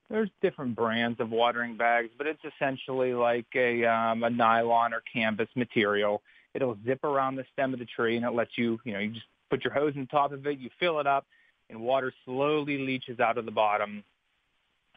There's 0.10 0.30
different 0.42 0.76
brands 0.76 1.20
of 1.20 1.32
watering 1.32 1.78
bags, 1.78 2.10
but 2.18 2.28
it's 2.28 2.42
essentially 2.44 3.14
like 3.14 3.48
a 3.56 3.86
um, 3.86 4.24
a 4.24 4.30
nylon 4.30 4.94
or 4.94 5.02
canvas 5.12 5.50
material. 5.56 6.22
It'll 6.56 6.78
zip 6.86 7.04
around 7.04 7.36
the 7.36 7.46
stem 7.54 7.74
of 7.74 7.80
the 7.80 7.86
tree, 7.86 8.16
and 8.16 8.26
it 8.26 8.32
lets 8.32 8.58
you, 8.58 8.80
you 8.86 8.94
know, 8.94 9.00
you 9.00 9.12
just 9.12 9.26
put 9.50 9.64
your 9.64 9.74
hose 9.74 9.94
on 9.96 10.08
top 10.08 10.32
of 10.32 10.48
it, 10.48 10.58
you 10.58 10.70
fill 10.80 11.00
it 11.00 11.06
up, 11.08 11.28
and 11.70 11.80
water 11.80 12.12
slowly 12.26 12.80
leaches 12.80 13.20
out 13.20 13.38
of 13.38 13.46
the 13.46 13.52
bottom. 13.52 14.04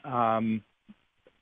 Um, 0.04 0.62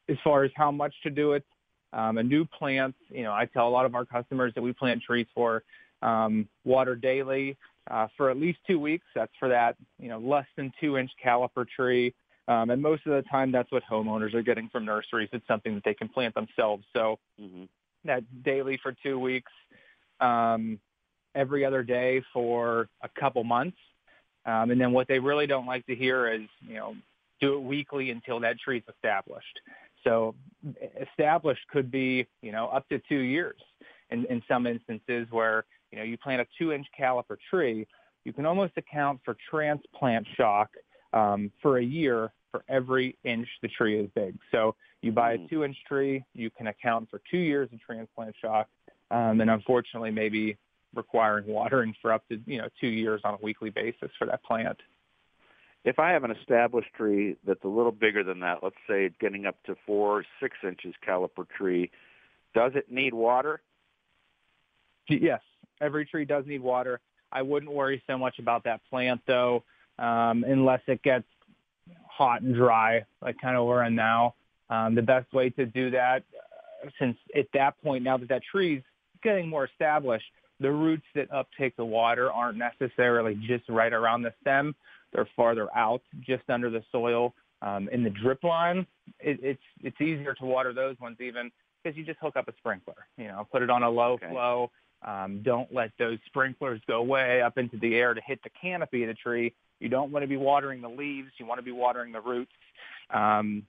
as 0.09 0.17
far 0.25 0.45
as 0.45 0.51
how 0.57 0.71
much 0.71 0.95
to 1.03 1.11
do 1.11 1.33
it, 1.33 1.45
um, 1.93 2.19
a 2.19 2.23
new 2.23 2.45
plant, 2.45 2.95
you 3.11 3.23
know, 3.23 3.33
I 3.33 3.47
tell 3.47 3.69
a 3.69 3.71
lot 3.71 3.87
of 3.87 3.95
our 3.95 4.05
customers 4.05 4.53
that 4.55 4.63
we 4.63 4.73
plant 4.73 5.03
trees 5.03 5.27
for 5.35 5.63
um, 6.03 6.49
water 6.65 6.97
daily 6.97 7.57
uh, 7.91 8.09
for 8.17 8.31
at 8.31 8.37
least 8.37 8.59
two 8.67 8.79
weeks. 8.79 9.07
That's 9.15 9.33
for 9.39 9.49
that, 9.49 9.77
you 9.99 10.09
know, 10.09 10.19
less 10.19 10.47
than 10.57 10.73
two 10.81 10.99
inch 10.99 11.11
caliper 11.25 11.67
tree. 11.69 12.15
Um, 12.49 12.71
and 12.71 12.81
most 12.81 13.07
of 13.07 13.13
the 13.13 13.23
time, 13.29 13.51
that's 13.51 13.71
what 13.73 13.83
homeowners 13.91 14.35
are 14.35 14.43
getting 14.43 14.69
from 14.69 14.85
nurseries. 14.85 15.29
It's 15.33 15.47
something 15.49 15.75
that 15.75 15.85
they 15.85 15.95
can 15.95 16.09
plant 16.09 16.35
themselves. 16.35 16.85
So 16.95 17.19
mm-hmm. 17.41 17.65
that's 18.05 18.25
daily 18.45 18.79
for 18.83 18.95
two 19.03 19.19
weeks, 19.19 19.51
um, 20.21 20.79
every 21.35 21.65
other 21.65 21.83
day 21.83 22.23
for 22.33 22.89
a 23.03 23.09
couple 23.21 23.45
months. 23.45 23.77
Um, 24.45 24.71
and 24.71 24.81
then 24.81 24.93
what 24.93 25.09
they 25.09 25.19
really 25.19 25.47
don't 25.47 25.67
like 25.67 25.85
to 25.87 25.95
hear 25.95 26.33
is, 26.33 26.43
you 26.67 26.75
know, 26.75 26.95
do 27.41 27.55
it 27.55 27.63
weekly 27.63 28.11
until 28.11 28.41
that 28.41 28.59
tree's 28.59 28.85
established. 28.89 29.61
So 30.05 30.35
established 31.01 31.67
could 31.69 31.91
be, 31.91 32.27
you 32.43 32.53
know, 32.53 32.69
up 32.69 32.89
to 32.89 33.01
two 33.09 33.19
years 33.19 33.61
in, 34.11 34.25
in 34.27 34.43
some 34.49 34.67
instances 34.67 35.27
where, 35.31 35.65
you 35.91 35.99
know, 35.99 36.05
you 36.05 36.17
plant 36.17 36.41
a 36.41 36.47
two 36.59 36.73
inch 36.73 36.87
caliper 36.99 37.37
tree, 37.51 37.87
you 38.25 38.33
can 38.33 38.47
almost 38.47 38.73
account 38.77 39.21
for 39.25 39.37
transplant 39.51 40.27
shock 40.37 40.71
um, 41.13 41.51
for 41.61 41.79
a 41.79 41.85
year 41.85 42.33
for 42.51 42.65
every 42.69 43.19
inch 43.25 43.49
the 43.63 43.69
tree 43.69 43.99
is 43.99 44.09
big. 44.15 44.37
So 44.53 44.75
you 45.03 45.13
buy 45.13 45.35
a 45.35 45.37
hmm. 45.39 45.47
two 45.47 45.65
inch 45.65 45.77
tree, 45.87 46.25
you 46.35 46.51
can 46.51 46.69
account 46.69 47.11
for 47.11 47.21
two 47.31 47.39
years 47.39 47.69
of 47.73 47.81
transplant 47.81 48.35
shock, 48.41 48.69
um, 49.11 49.41
and 49.41 49.51
unfortunately 49.51 50.11
maybe 50.11 50.57
requiring 50.95 51.47
watering 51.47 51.95
for 52.01 52.13
up 52.13 52.27
to 52.29 52.41
you 52.47 52.59
know 52.59 52.69
two 52.81 52.89
years 52.89 53.21
on 53.25 53.35
a 53.35 53.39
weekly 53.43 53.71
basis 53.71 54.11
for 54.19 54.27
that 54.27 54.43
plant. 54.45 54.79
If 55.85 55.99
I 56.01 56.11
have 56.11 56.25
an 56.25 56.33
established 56.33 56.93
tree 56.97 57.37
that's 57.47 57.63
a 57.63 57.69
little 57.69 57.93
bigger 57.93 58.25
than 58.25 58.41
that, 58.41 58.59
let's 58.63 58.77
say 58.89 59.05
it's 59.05 59.15
getting 59.21 59.47
up 59.47 59.57
to 59.67 59.77
four, 59.87 60.25
six 60.41 60.57
inches 60.65 60.95
caliper 61.07 61.49
tree, 61.49 61.93
does 62.55 62.73
it 62.75 62.91
need 62.91 63.15
water? 63.15 63.61
Yes, 65.09 65.41
every 65.81 66.05
tree 66.05 66.25
does 66.25 66.45
need 66.47 66.61
water. 66.61 66.99
I 67.31 67.43
wouldn't 67.43 67.71
worry 67.71 68.03
so 68.07 68.19
much 68.19 68.39
about 68.41 68.65
that 68.65 68.81
plant 68.91 69.21
though, 69.27 69.63
um, 69.99 70.45
unless 70.45 70.81
it 70.89 71.03
gets 71.03 71.27
hot 72.09 72.43
and 72.43 72.55
dry, 72.55 73.05
like 73.23 73.37
kind 73.41 73.57
of 73.57 73.67
where 73.67 73.83
I'm 73.83 73.95
now. 73.95 74.35
Um, 74.69 74.97
the 74.97 75.03
best 75.03 75.33
way 75.33 75.51
to 75.51 75.67
do 75.67 75.91
that, 75.91 76.25
uh, 76.85 76.89
since 76.99 77.17
at 77.37 77.47
that 77.55 77.81
point, 77.83 78.03
now 78.03 78.17
that 78.17 78.29
that 78.29 78.43
tree's 78.51 78.83
getting 79.27 79.49
more 79.49 79.65
established, 79.65 80.25
the 80.61 80.71
roots 80.71 81.05
that 81.17 81.31
uptake 81.33 81.77
the 81.77 81.85
water 81.85 82.31
aren't 82.31 82.57
necessarily 82.59 83.35
just 83.47 83.69
right 83.69 83.93
around 83.93 84.23
the 84.23 84.33
stem. 84.41 84.75
They're 85.13 85.29
farther 85.35 85.69
out, 85.77 86.03
just 86.21 86.49
under 86.49 86.71
the 86.71 86.83
soil. 86.93 87.35
Um, 87.61 87.89
in 87.91 88.05
the 88.05 88.11
drip 88.11 88.45
line, 88.45 88.87
it, 89.19 89.41
it's 89.43 89.63
it's 89.83 90.01
easier 90.01 90.35
to 90.35 90.45
water 90.45 90.73
those 90.73 90.99
ones 91.01 91.17
even 91.21 91.51
because 91.83 91.97
you 91.97 92.05
just 92.05 92.19
hook 92.21 92.37
up 92.37 92.49
a 92.49 92.53
sprinkler. 92.59 93.07
You 93.17 93.29
know, 93.29 93.47
put 93.51 93.63
it 93.63 93.71
on 93.71 93.83
a 93.83 93.91
low 93.91 94.13
okay. 94.13 94.29
flow. 94.31 94.71
Um, 95.03 95.43
don't 95.43 95.73
let 95.75 95.91
those 95.99 96.19
sprinklers 96.27 96.81
go 96.87 97.03
way 97.03 97.43
up 97.43 97.59
into 97.59 97.79
the 97.79 97.97
air 97.97 98.15
to 98.15 98.21
hit 98.27 98.41
the 98.45 98.51
canopy 98.61 99.03
of 99.03 99.09
the 99.09 99.15
tree. 99.15 99.53
You 99.81 99.89
don't 99.89 100.11
want 100.13 100.23
to 100.23 100.29
be 100.29 100.37
watering 100.37 100.81
the 100.81 100.89
leaves. 100.89 101.31
You 101.39 101.47
want 101.47 101.59
to 101.59 101.65
be 101.65 101.73
watering 101.73 102.13
the 102.13 102.21
roots. 102.21 102.53
Um, 103.11 103.65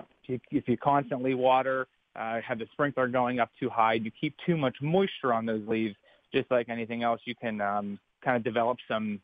if, 0.00 0.06
you, 0.28 0.40
if 0.50 0.68
you 0.68 0.76
constantly 0.76 1.34
water, 1.34 1.86
uh, 2.16 2.40
have 2.40 2.58
the 2.58 2.66
sprinkler 2.72 3.08
going 3.08 3.40
up 3.40 3.50
too 3.58 3.70
high, 3.70 3.94
you 3.94 4.10
keep 4.10 4.34
too 4.46 4.56
much 4.56 4.76
moisture 4.80 5.32
on 5.32 5.46
those 5.46 5.66
leaves, 5.66 5.94
just 6.32 6.50
like 6.50 6.68
anything 6.68 7.02
else, 7.02 7.20
you 7.24 7.34
can 7.34 7.60
um, 7.60 7.98
kind 8.24 8.36
of 8.36 8.44
develop 8.44 8.78
some 8.88 9.20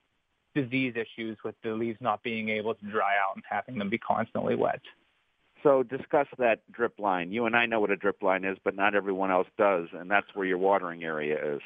disease 0.55 0.94
issues 0.96 1.38
with 1.44 1.55
the 1.62 1.70
leaves 1.70 1.98
not 2.00 2.22
being 2.22 2.48
able 2.48 2.74
to 2.74 2.85
dry 2.87 3.14
out 3.16 3.37
and 3.37 3.44
having 3.48 3.79
them 3.79 3.88
be 3.88 3.98
constantly 3.98 4.55
wet. 4.55 4.81
So 5.62 5.83
discuss 5.83 6.26
that 6.38 6.61
drip 6.72 6.98
line. 6.98 7.31
You 7.31 7.46
and 7.46 7.55
I 7.55 7.66
know 7.66 7.81
what 7.81 7.90
a 7.90 7.96
drip 7.96 8.22
line 8.22 8.44
is, 8.44 8.57
but 8.64 8.74
not 8.74 8.94
everyone 8.94 9.31
else 9.31 9.48
does, 9.59 9.88
and 9.92 10.11
that's 10.11 10.26
where 10.35 10.46
your 10.46 10.59
watering 10.59 11.05
area 11.05 11.55
is. 11.55 11.61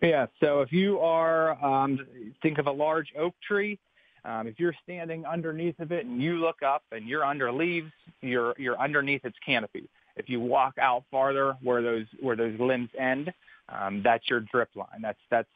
Yeah. 0.00 0.26
So 0.40 0.62
if 0.62 0.72
you 0.72 0.98
are, 1.00 1.62
um, 1.64 2.06
think 2.42 2.58
of 2.58 2.66
a 2.66 2.72
large 2.72 3.12
oak 3.18 3.34
tree. 3.46 3.78
Um, 4.24 4.46
if 4.46 4.58
you're 4.58 4.74
standing 4.82 5.24
underneath 5.24 5.78
of 5.78 5.92
it 5.92 6.04
and 6.04 6.20
you 6.22 6.36
look 6.36 6.62
up 6.62 6.82
and 6.92 7.06
you're 7.06 7.24
under 7.24 7.52
leaves, 7.52 7.90
you're 8.20 8.54
you're 8.58 8.78
underneath 8.78 9.24
its 9.24 9.36
canopy. 9.44 9.88
If 10.18 10.28
you 10.28 10.40
walk 10.40 10.74
out 10.78 11.04
farther 11.10 11.56
where 11.62 11.80
those 11.80 12.06
where 12.20 12.36
those 12.36 12.58
limbs 12.58 12.90
end, 12.98 13.32
um, 13.68 14.02
that's 14.02 14.28
your 14.28 14.40
drip 14.40 14.68
line. 14.74 15.00
That's 15.00 15.18
that's 15.30 15.48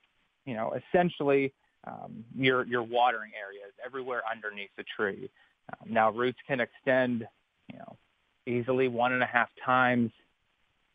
you 0.47 0.55
know 0.55 0.73
essentially 0.73 1.53
um, 1.87 2.25
your 2.37 2.65
your 2.67 2.83
watering 2.83 3.33
areas 3.39 3.73
everywhere 3.85 4.23
underneath 4.31 4.71
the 4.77 4.85
tree. 4.97 5.29
Um, 5.73 5.93
now 5.93 6.11
roots 6.11 6.39
can 6.47 6.61
extend 6.61 7.27
you 7.71 7.79
know 7.79 7.97
easily 8.47 8.89
one 8.89 9.13
and 9.13 9.23
a 9.23 9.27
half 9.27 9.49
times 9.65 10.11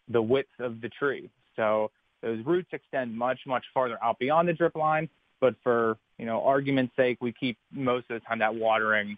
the 0.09 0.21
width 0.21 0.49
of 0.59 0.81
the 0.81 0.89
tree. 0.89 1.29
So 1.55 1.91
those 2.21 2.43
roots 2.45 2.69
extend 2.71 3.15
much 3.15 3.39
much 3.45 3.65
farther 3.73 3.97
out 4.03 4.17
beyond 4.19 4.47
the 4.47 4.53
drip 4.53 4.75
line. 4.75 5.09
But 5.39 5.55
for 5.61 5.97
you 6.17 6.25
know 6.25 6.41
argument's 6.43 6.95
sake, 6.95 7.17
we 7.21 7.33
keep 7.33 7.57
most 7.71 8.09
of 8.09 8.19
the 8.19 8.25
time 8.25 8.39
that 8.39 8.55
watering 8.55 9.17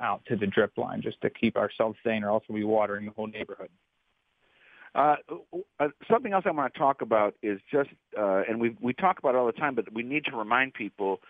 out 0.00 0.24
to 0.26 0.36
the 0.36 0.46
drip 0.46 0.76
line 0.76 1.02
just 1.02 1.20
to 1.22 1.30
keep 1.30 1.56
ourselves 1.56 1.96
sane, 2.04 2.24
or 2.24 2.30
else 2.30 2.44
we'll 2.48 2.58
be 2.58 2.64
watering 2.64 3.06
the 3.06 3.12
whole 3.12 3.26
neighborhood. 3.26 3.70
Uh, 4.94 5.16
uh, 5.80 5.88
something 6.08 6.32
else 6.32 6.44
I 6.46 6.52
want 6.52 6.72
to 6.72 6.78
talk 6.78 7.02
about 7.02 7.34
is 7.42 7.60
just, 7.70 7.90
uh, 8.16 8.42
and 8.48 8.60
we 8.60 8.76
we 8.80 8.92
talk 8.92 9.18
about 9.18 9.34
it 9.34 9.38
all 9.38 9.46
the 9.46 9.52
time, 9.52 9.74
but 9.74 9.92
we 9.92 10.04
need 10.04 10.24
to 10.26 10.36
remind 10.36 10.74
people 10.74 11.20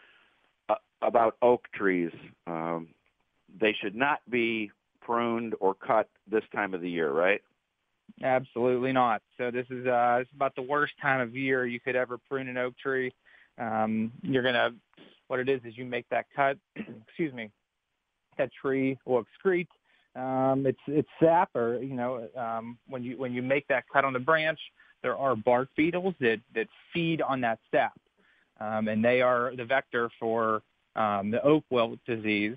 uh, 0.69 0.75
about 1.01 1.37
oak 1.41 1.67
trees. 1.75 2.11
Um, 2.47 2.89
they 3.59 3.75
should 3.81 3.95
not 3.95 4.19
be 4.29 4.71
pruned 5.01 5.55
or 5.61 5.75
cut 5.75 6.09
this 6.31 6.43
time 6.55 6.75
of 6.75 6.83
the 6.83 6.91
year, 6.91 7.11
right? 7.11 7.41
Absolutely 8.23 8.93
not. 8.93 9.23
So 9.39 9.51
this 9.51 9.67
is 9.71 9.87
uh, 9.87 10.19
this 10.19 10.29
is 10.29 10.35
about 10.37 10.55
the 10.55 10.63
worst 10.63 10.93
time 11.01 11.21
of 11.21 11.35
year 11.35 11.67
you 11.67 11.81
could 11.81 11.97
ever 11.97 12.19
prune 12.19 12.49
an 12.49 12.59
oak 12.59 12.75
tree. 12.79 13.13
Um, 13.59 14.13
you're 14.23 14.43
gonna, 14.43 14.71
what 15.29 15.41
it 15.41 15.49
is 15.49 15.61
is 15.65 15.77
you 15.77 15.85
make 15.85 16.09
that 16.11 16.27
cut. 16.35 16.59
excuse 16.77 17.33
me. 17.33 17.51
That 18.37 18.51
tree 18.53 18.99
will 19.05 19.25
excrete 19.25 19.69
um, 20.17 20.65
it's 20.67 20.79
it's 20.87 21.09
sap 21.21 21.55
or 21.57 21.83
you 21.83 21.95
know 21.95 22.29
um, 22.37 22.79
when 22.89 23.03
you 23.03 23.19
when 23.19 23.33
you 23.33 23.43
make 23.43 23.67
that 23.69 23.85
cut 23.93 24.05
on 24.05 24.13
the 24.13 24.19
branch, 24.19 24.59
there 25.03 25.17
are 25.17 25.35
bark 25.35 25.69
beetles 25.77 26.15
that 26.21 26.41
that 26.55 26.69
feed 26.93 27.21
on 27.21 27.41
that 27.41 27.59
sap, 27.71 27.99
um, 28.61 28.89
and 28.89 29.05
they 29.05 29.21
are 29.21 29.55
the 29.57 29.65
vector 29.65 30.09
for 30.21 30.63
um, 30.95 31.31
the 31.31 31.43
oak 31.43 31.65
wilt 31.71 31.99
disease, 32.07 32.57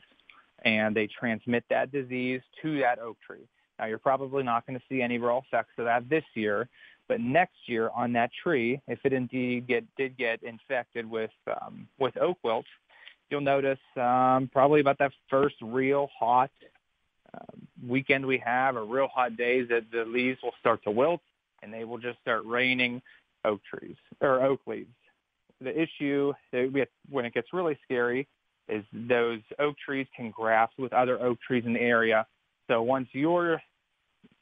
and 0.66 0.96
they 0.96 1.08
transmit 1.08 1.64
that 1.70 1.92
disease 1.92 2.42
to 2.62 2.80
that 2.80 3.00
oak 3.00 3.18
tree. 3.26 3.48
Now 3.80 3.86
you're 3.86 3.98
probably 3.98 4.44
not 4.44 4.66
going 4.68 4.78
to 4.78 4.86
see 4.88 5.02
any 5.02 5.18
real 5.18 5.44
effects 5.48 5.74
of 5.80 5.86
that 5.86 6.08
this 6.10 6.24
year, 6.36 6.70
but 7.08 7.22
next 7.22 7.58
year 7.66 7.90
on 7.96 8.14
that 8.14 8.30
tree, 8.44 8.80
if 8.88 9.00
it 9.04 9.14
indeed 9.14 9.68
get, 9.68 9.84
did 9.98 10.16
get 10.16 10.44
infected 10.44 11.10
with 11.10 11.32
um, 11.60 11.88
with 11.98 12.16
oak 12.18 12.38
wilt, 12.44 12.66
you'll 13.30 13.42
notice 13.42 13.80
um, 13.96 14.50
probably 14.52 14.80
about 14.80 14.98
that 15.00 15.12
first 15.30 15.56
real 15.62 16.10
hot 16.18 16.52
uh, 17.34 17.40
weekend 17.88 18.26
we 18.26 18.38
have, 18.40 18.76
or 18.76 18.86
real 18.86 19.08
hot 19.08 19.38
days, 19.38 19.68
that 19.70 19.84
the 19.92 20.06
leaves 20.06 20.40
will 20.44 20.54
start 20.60 20.84
to 20.84 20.92
wilt 20.92 21.22
and 21.62 21.74
they 21.74 21.84
will 21.84 21.98
just 21.98 22.20
start 22.20 22.44
raining 22.46 23.02
oak 23.46 23.62
trees 23.64 23.96
or 24.22 24.44
oak 24.44 24.62
leaves. 24.68 24.90
The 25.62 25.80
issue 25.80 26.34
when 27.10 27.26
it 27.26 27.34
gets 27.34 27.48
really 27.52 27.78
scary 27.84 28.28
is 28.70 28.84
those 28.94 29.40
oak 29.60 29.76
trees 29.84 30.08
can 30.16 30.30
graft 30.30 30.74
with 30.78 30.94
other 30.94 31.22
oak 31.22 31.40
trees 31.42 31.64
in 31.66 31.74
the 31.74 31.82
area. 31.82 32.28
So 32.68 32.82
once 32.82 33.08
your 33.12 33.62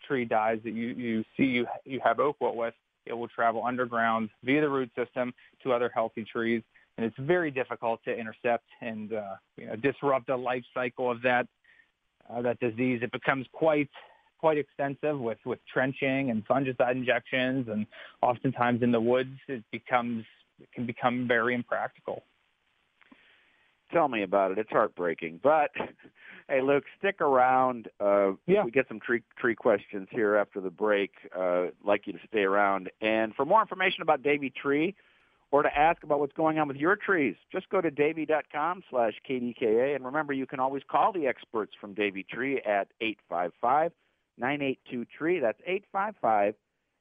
tree 0.07 0.25
dies 0.25 0.59
that 0.63 0.73
you, 0.73 0.87
you 0.87 1.23
see 1.37 1.43
you, 1.43 1.67
you 1.85 1.99
have 2.03 2.19
oak 2.19 2.37
wilt 2.41 2.55
with, 2.55 2.73
it 3.05 3.13
will 3.13 3.27
travel 3.27 3.63
underground 3.63 4.29
via 4.43 4.61
the 4.61 4.69
root 4.69 4.89
system 4.95 5.33
to 5.63 5.71
other 5.71 5.91
healthy 5.93 6.25
trees. 6.25 6.63
And 6.97 7.05
it's 7.05 7.17
very 7.19 7.51
difficult 7.51 8.01
to 8.05 8.15
intercept 8.15 8.65
and 8.81 9.13
uh, 9.13 9.35
you 9.57 9.67
know, 9.67 9.75
disrupt 9.75 10.27
the 10.27 10.35
life 10.35 10.63
cycle 10.73 11.11
of 11.11 11.21
that 11.23 11.47
uh, 12.29 12.41
that 12.41 12.59
disease. 12.59 13.01
It 13.03 13.11
becomes 13.11 13.45
quite 13.51 13.89
quite 14.39 14.57
extensive 14.57 15.19
with 15.19 15.39
with 15.45 15.59
trenching 15.71 16.29
and 16.29 16.45
fungicide 16.47 16.93
injections, 16.93 17.67
and 17.69 17.85
oftentimes 18.21 18.81
in 18.81 18.91
the 18.91 19.01
woods 19.01 19.37
it 19.47 19.63
becomes 19.71 20.23
it 20.61 20.71
can 20.73 20.85
become 20.85 21.27
very 21.27 21.53
impractical. 21.53 22.23
Tell 23.91 24.07
me 24.07 24.23
about 24.23 24.51
it. 24.51 24.57
It's 24.57 24.69
heartbreaking, 24.71 25.39
but 25.43 25.71
hey, 26.49 26.61
Luke, 26.61 26.83
stick 26.97 27.21
around. 27.21 27.87
Uh, 27.99 28.31
yeah. 28.47 28.63
We 28.63 28.71
get 28.71 28.87
some 28.87 28.99
tree 28.99 29.21
tree 29.37 29.55
questions 29.55 30.07
here 30.11 30.35
after 30.35 30.59
the 30.59 30.71
break. 30.71 31.11
Uh, 31.37 31.67
like 31.83 32.07
you 32.07 32.13
to 32.13 32.19
stay 32.27 32.43
around, 32.43 32.89
and 33.01 33.33
for 33.35 33.45
more 33.45 33.61
information 33.61 34.01
about 34.01 34.23
Davey 34.23 34.51
Tree 34.61 34.95
or 35.51 35.63
to 35.63 35.69
ask 35.77 36.03
about 36.03 36.19
what's 36.19 36.33
going 36.33 36.59
on 36.59 36.67
with 36.67 36.77
your 36.77 36.95
trees, 36.95 37.35
just 37.51 37.69
go 37.69 37.81
to 37.81 37.91
davey.com 37.91 38.83
slash 38.89 39.13
KDKA. 39.29 39.95
And 39.95 40.05
remember, 40.05 40.33
you 40.33 40.45
can 40.45 40.59
always 40.59 40.83
call 40.89 41.13
the 41.13 41.27
experts 41.27 41.73
from 41.79 41.93
Davey 41.93 42.25
Tree 42.29 42.57
at 42.65 42.87
855 43.01 43.91
982 44.37 45.05
Tree. 45.17 45.39
That's 45.39 45.59
855 45.65 46.55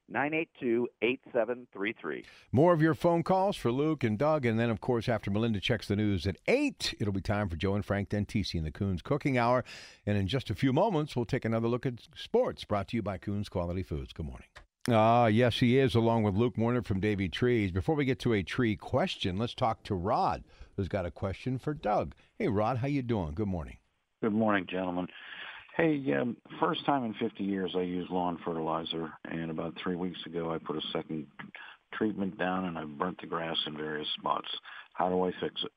982 0.07 0.87
8733. 1.01 2.25
More 2.51 2.73
of 2.73 2.81
your 2.81 2.93
phone 2.93 3.23
calls 3.23 3.57
for 3.57 3.71
Luke 3.71 4.03
and 4.03 4.17
Doug. 4.17 4.45
And 4.45 4.59
then, 4.59 4.69
of 4.69 4.81
course, 4.81 5.09
after 5.09 5.31
Melinda 5.31 5.59
checks 5.59 5.87
the 5.87 5.95
news 5.95 6.27
at 6.27 6.37
8, 6.47 6.95
it'll 6.99 7.13
be 7.13 7.21
time 7.21 7.49
for 7.49 7.55
Joe 7.55 7.75
and 7.75 7.83
Frank 7.83 8.09
Dentisi 8.09 8.55
in 8.55 8.63
the 8.63 8.71
Kuhn's 8.71 9.01
Cooking 9.01 9.37
Hour. 9.37 9.63
And 10.05 10.17
in 10.17 10.27
just 10.27 10.49
a 10.49 10.55
few 10.55 10.71
moments, 10.73 11.15
we'll 11.15 11.25
take 11.25 11.45
another 11.45 11.67
look 11.67 11.85
at 11.85 12.07
sports 12.15 12.63
brought 12.65 12.89
to 12.89 12.97
you 12.97 13.01
by 13.01 13.17
Kuhn's 13.17 13.49
Quality 13.49 13.83
Foods. 13.83 14.13
Good 14.13 14.27
morning. 14.27 14.47
Ah, 14.87 15.23
uh, 15.23 15.25
yes, 15.27 15.59
he 15.59 15.79
is, 15.79 15.95
along 15.95 16.21
with 16.21 16.35
Luke 16.35 16.59
Warner 16.59 16.83
from 16.83 16.99
Davey 16.99 17.27
Trees. 17.27 17.71
Before 17.71 17.95
we 17.95 18.05
get 18.05 18.19
to 18.19 18.33
a 18.33 18.43
tree 18.43 18.75
question, 18.75 19.35
let's 19.39 19.55
talk 19.55 19.81
to 19.83 19.95
Rod, 19.95 20.43
who's 20.77 20.87
got 20.87 21.07
a 21.07 21.11
question 21.11 21.57
for 21.57 21.73
Doug. 21.73 22.13
Hey, 22.37 22.49
Rod, 22.49 22.77
how 22.77 22.87
you 22.87 23.01
doing? 23.01 23.33
Good 23.33 23.47
morning. 23.47 23.77
Good 24.21 24.33
morning, 24.33 24.67
gentlemen. 24.69 25.07
Hey, 25.75 25.99
um, 26.13 26.37
first 26.59 26.85
time 26.85 27.03
in 27.03 27.15
50 27.15 27.43
years 27.43 27.73
I 27.75 27.81
used 27.81 28.11
lawn 28.11 28.37
fertilizer, 28.45 29.11
and 29.25 29.49
about 29.49 29.73
three 29.81 29.95
weeks 29.95 30.19
ago 30.27 30.53
I 30.53 30.59
put 30.59 30.75
a 30.75 30.81
second 30.93 31.25
treatment 31.91 32.37
down 32.37 32.65
and 32.65 32.77
I 32.77 32.83
burnt 32.85 33.19
the 33.19 33.27
grass 33.27 33.57
in 33.65 33.75
various 33.75 34.07
spots. 34.19 34.47
How 34.93 35.09
do 35.09 35.25
I 35.25 35.31
fix 35.41 35.63
it? 35.63 35.71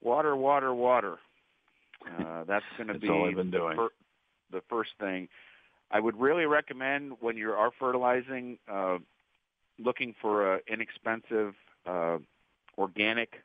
Water, 0.00 0.36
water, 0.36 0.72
water. 0.72 1.18
Uh, 2.18 2.44
that's 2.44 2.64
going 2.78 2.88
to 2.88 2.98
be 2.98 3.10
all 3.10 3.28
I've 3.28 3.36
been 3.36 3.50
the, 3.50 3.58
doing. 3.58 3.76
Fir- 3.76 3.90
the 4.52 4.62
first 4.70 4.90
thing. 4.98 5.28
I 5.90 6.00
would 6.00 6.20
really 6.20 6.46
recommend 6.46 7.14
when 7.20 7.36
you 7.36 7.50
are 7.52 7.70
fertilizing, 7.78 8.58
uh, 8.70 8.98
looking 9.78 10.14
for 10.20 10.54
an 10.54 10.60
inexpensive 10.68 11.54
uh, 11.86 12.18
organic 12.78 13.42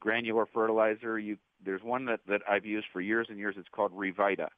granular 0.00 0.46
fertilizer. 0.46 1.18
You 1.18 1.36
there's 1.64 1.82
one 1.82 2.04
that, 2.06 2.20
that 2.28 2.42
I've 2.48 2.66
used 2.66 2.86
for 2.92 3.00
years 3.00 3.26
and 3.30 3.38
years. 3.38 3.56
It's 3.58 3.68
called 3.70 3.92
Revita. 3.92 4.48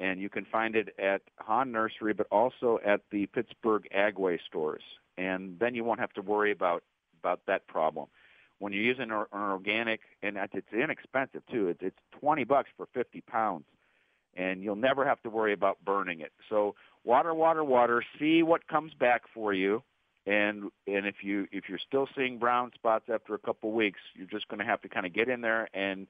And 0.00 0.20
you 0.20 0.28
can 0.28 0.44
find 0.44 0.74
it 0.74 0.94
at 0.98 1.22
Hahn 1.38 1.72
Nursery, 1.72 2.12
but 2.12 2.26
also 2.30 2.80
at 2.84 3.00
the 3.10 3.26
Pittsburgh 3.26 3.86
Agway 3.96 4.38
stores. 4.46 4.82
And 5.16 5.58
then 5.58 5.74
you 5.74 5.84
won't 5.84 6.00
have 6.00 6.12
to 6.14 6.22
worry 6.22 6.50
about, 6.50 6.82
about 7.20 7.40
that 7.46 7.66
problem. 7.68 8.08
When 8.58 8.72
you're 8.72 8.82
using 8.82 9.10
an 9.10 9.26
organic, 9.32 10.00
and 10.22 10.36
it's 10.52 10.72
inexpensive 10.72 11.42
too, 11.50 11.68
it's, 11.68 11.80
it's 11.82 11.98
20 12.20 12.44
bucks 12.44 12.70
for 12.76 12.86
50 12.92 13.20
pounds. 13.22 13.64
And 14.36 14.62
you'll 14.62 14.76
never 14.76 15.04
have 15.04 15.22
to 15.22 15.30
worry 15.30 15.52
about 15.52 15.78
burning 15.84 16.20
it. 16.20 16.32
So 16.48 16.74
water, 17.04 17.34
water, 17.34 17.62
water. 17.62 18.02
See 18.18 18.42
what 18.42 18.66
comes 18.66 18.92
back 18.94 19.22
for 19.32 19.52
you 19.52 19.82
and 20.26 20.70
and 20.86 21.06
if 21.06 21.16
you 21.22 21.46
if 21.52 21.64
you're 21.68 21.78
still 21.78 22.08
seeing 22.16 22.38
brown 22.38 22.72
spots 22.74 23.06
after 23.12 23.34
a 23.34 23.38
couple 23.38 23.70
of 23.70 23.74
weeks, 23.74 24.00
you're 24.14 24.26
just 24.26 24.48
going 24.48 24.58
to 24.58 24.64
have 24.64 24.80
to 24.82 24.88
kind 24.88 25.06
of 25.06 25.12
get 25.12 25.28
in 25.28 25.40
there 25.40 25.68
and 25.74 26.06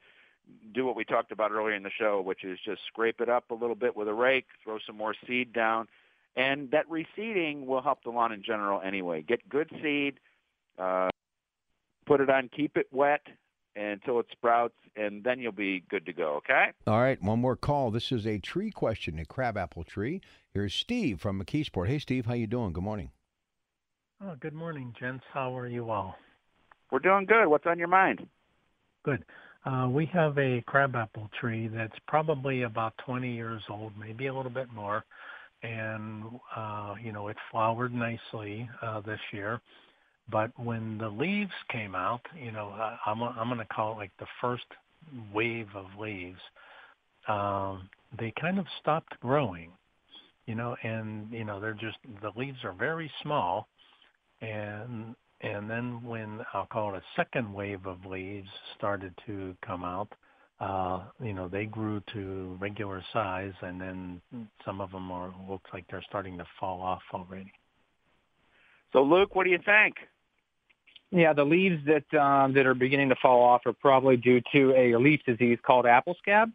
do 0.73 0.85
what 0.85 0.95
we 0.95 1.05
talked 1.05 1.33
about 1.33 1.51
earlier 1.51 1.75
in 1.75 1.83
the 1.83 1.91
show, 1.91 2.21
which 2.21 2.45
is 2.45 2.59
just 2.65 2.83
scrape 2.87 3.21
it 3.21 3.29
up 3.29 3.51
a 3.51 3.55
little 3.55 3.75
bit 3.75 3.97
with 3.97 4.09
a 4.09 4.15
rake, 4.15 4.47
throw 4.63 4.79
some 4.87 4.97
more 4.97 5.15
seed 5.27 5.53
down, 5.53 5.89
and 6.37 6.71
that 6.71 6.85
reseeding 6.89 7.67
will 7.67 7.81
help 7.81 8.05
the 8.05 8.11
lawn 8.11 8.31
in 8.31 8.43
general 8.43 8.81
anyway. 8.81 9.23
Get 9.23 9.49
good 9.49 9.71
seed, 9.83 10.21
uh, 10.79 11.09
put 12.07 12.21
it 12.21 12.29
on, 12.31 12.51
keep 12.55 12.77
it 12.77 12.87
wet 12.93 13.27
until 13.77 14.21
it 14.21 14.27
sprouts, 14.33 14.75
and 14.97 15.23
then 15.25 15.39
you'll 15.41 15.53
be 15.53 15.83
good 15.89 16.07
to 16.07 16.13
go. 16.13 16.37
Okay. 16.37 16.67
All 16.87 17.01
right, 17.01 17.21
one 17.23 17.41
more 17.41 17.57
call. 17.57 17.91
This 17.91 18.13
is 18.13 18.27
a 18.27 18.39
tree 18.39 18.71
question, 18.71 19.19
a 19.19 19.25
crabapple 19.25 19.85
tree. 19.85 20.21
Here's 20.53 20.75
Steve 20.75 21.21
from 21.21 21.43
McKeesport. 21.43 21.89
Hey, 21.89 21.99
Steve, 21.99 22.27
how 22.27 22.35
you 22.35 22.47
doing? 22.47 22.73
Good 22.73 22.85
morning. 22.85 23.11
Oh, 24.23 24.37
good 24.41 24.55
morning, 24.55 24.95
gents. 24.99 25.25
How 25.33 25.57
are 25.57 25.67
you 25.67 25.91
all? 25.91 26.15
We're 26.91 27.01
doing 27.01 27.27
good. 27.27 27.49
What's 27.49 27.67
on 27.67 27.79
your 27.79 27.89
mind? 27.89 28.27
Good. 29.05 29.25
Uh, 29.67 29.89
we 29.91 30.07
have 30.13 30.39
a 30.39 30.63
crabapple 30.67 31.31
tree 31.41 31.69
that's 31.69 31.97
probably 32.07 32.63
about 32.63 32.93
20 33.07 33.35
years 33.35 33.63
old, 33.71 33.93
maybe 33.99 34.27
a 34.27 34.35
little 34.35 34.53
bit 34.53 34.71
more, 34.73 35.05
and 35.63 36.25
uh, 36.55 36.95
you 37.03 37.13
know 37.13 37.29
it 37.29 37.37
flowered 37.51 37.93
nicely 37.95 38.69
uh, 38.83 39.01
this 39.01 39.21
year. 39.33 39.61
But 40.31 40.51
when 40.59 40.99
the 40.99 41.09
leaves 41.09 41.53
came 41.71 41.95
out, 41.95 42.23
you 42.41 42.51
know, 42.51 42.69
I, 42.69 42.97
I'm 43.07 43.23
I'm 43.23 43.49
going 43.49 43.59
to 43.59 43.75
call 43.75 43.93
it 43.93 43.97
like 43.97 44.13
the 44.19 44.27
first 44.41 44.65
wave 45.33 45.69
of 45.75 45.87
leaves. 45.99 46.41
Um, 47.29 47.89
they 48.19 48.33
kind 48.41 48.59
of 48.59 48.67
stopped 48.81 49.19
growing, 49.21 49.71
you 50.47 50.55
know, 50.55 50.77
and 50.83 51.31
you 51.31 51.45
know 51.45 51.61
they're 51.61 51.75
just 51.75 51.99
the 52.23 52.31
leaves 52.37 52.59
are 52.65 52.73
very 52.73 53.11
small, 53.23 53.69
and 54.41 55.15
and 55.41 55.69
then 55.69 56.03
when 56.03 56.41
I'll 56.53 56.67
call 56.67 56.95
it 56.95 56.99
a 56.99 57.03
second 57.17 57.53
wave 57.53 57.87
of 57.87 58.05
leaves 58.07 58.49
started 58.77 59.15
to 59.27 59.55
come 59.67 59.85
out, 59.85 60.09
uh, 60.61 61.05
you 61.23 61.35
know, 61.35 61.49
they 61.49 61.67
grew 61.67 62.01
to 62.15 62.57
regular 62.61 63.03
size, 63.13 63.53
and 63.61 63.81
then 63.81 64.23
some 64.65 64.81
of 64.81 64.91
them 64.93 65.11
are 65.11 65.35
looks 65.49 65.69
like 65.73 65.85
they're 65.91 66.05
starting 66.09 66.39
to 66.39 66.47
fall 66.59 66.81
off 66.81 67.03
already. 67.13 67.53
So, 68.93 69.03
Luke, 69.03 69.35
what 69.35 69.45
do 69.45 69.51
you 69.51 69.59
think? 69.65 69.97
Yeah, 71.15 71.33
the 71.33 71.45
leaves 71.45 71.81
that 71.87 72.21
um, 72.21 72.55
that 72.55 72.67
are 72.67 72.75
beginning 72.75 73.11
to 73.11 73.15
fall 73.23 73.41
off 73.41 73.63
are 73.67 73.73
probably 73.73 74.17
due 74.17 74.43
to 74.53 74.75
a 74.75 74.97
leaf 74.97 75.21
disease 75.25 75.59
called 75.65 75.87
apple 75.87 76.17
scab. 76.21 76.51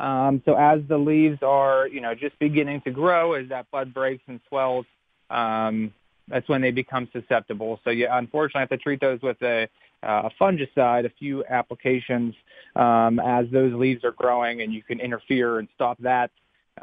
Um, 0.00 0.40
so 0.46 0.54
as 0.54 0.80
the 0.88 0.96
leaves 0.96 1.42
are, 1.42 1.86
you 1.88 2.00
know, 2.00 2.14
just 2.14 2.38
beginning 2.38 2.80
to 2.82 2.90
grow, 2.90 3.34
as 3.34 3.50
that 3.50 3.70
bud 3.70 3.92
breaks 3.92 4.22
and 4.26 4.40
swells, 4.48 4.86
um, 5.28 5.92
that's 6.26 6.48
when 6.48 6.62
they 6.62 6.70
become 6.70 7.06
susceptible. 7.12 7.80
So 7.84 7.90
you 7.90 8.08
unfortunately 8.10 8.60
have 8.60 8.70
to 8.70 8.78
treat 8.78 9.00
those 9.00 9.20
with 9.20 9.36
a, 9.42 9.68
uh, 10.02 10.28
a 10.28 10.30
fungicide, 10.40 11.04
a 11.04 11.10
few 11.18 11.44
applications 11.44 12.34
um, 12.76 13.20
as 13.20 13.44
those 13.50 13.74
leaves 13.74 14.04
are 14.04 14.12
growing, 14.12 14.62
and 14.62 14.72
you 14.72 14.82
can 14.82 15.00
interfere 15.00 15.58
and 15.58 15.68
stop 15.74 15.98
that 16.00 16.30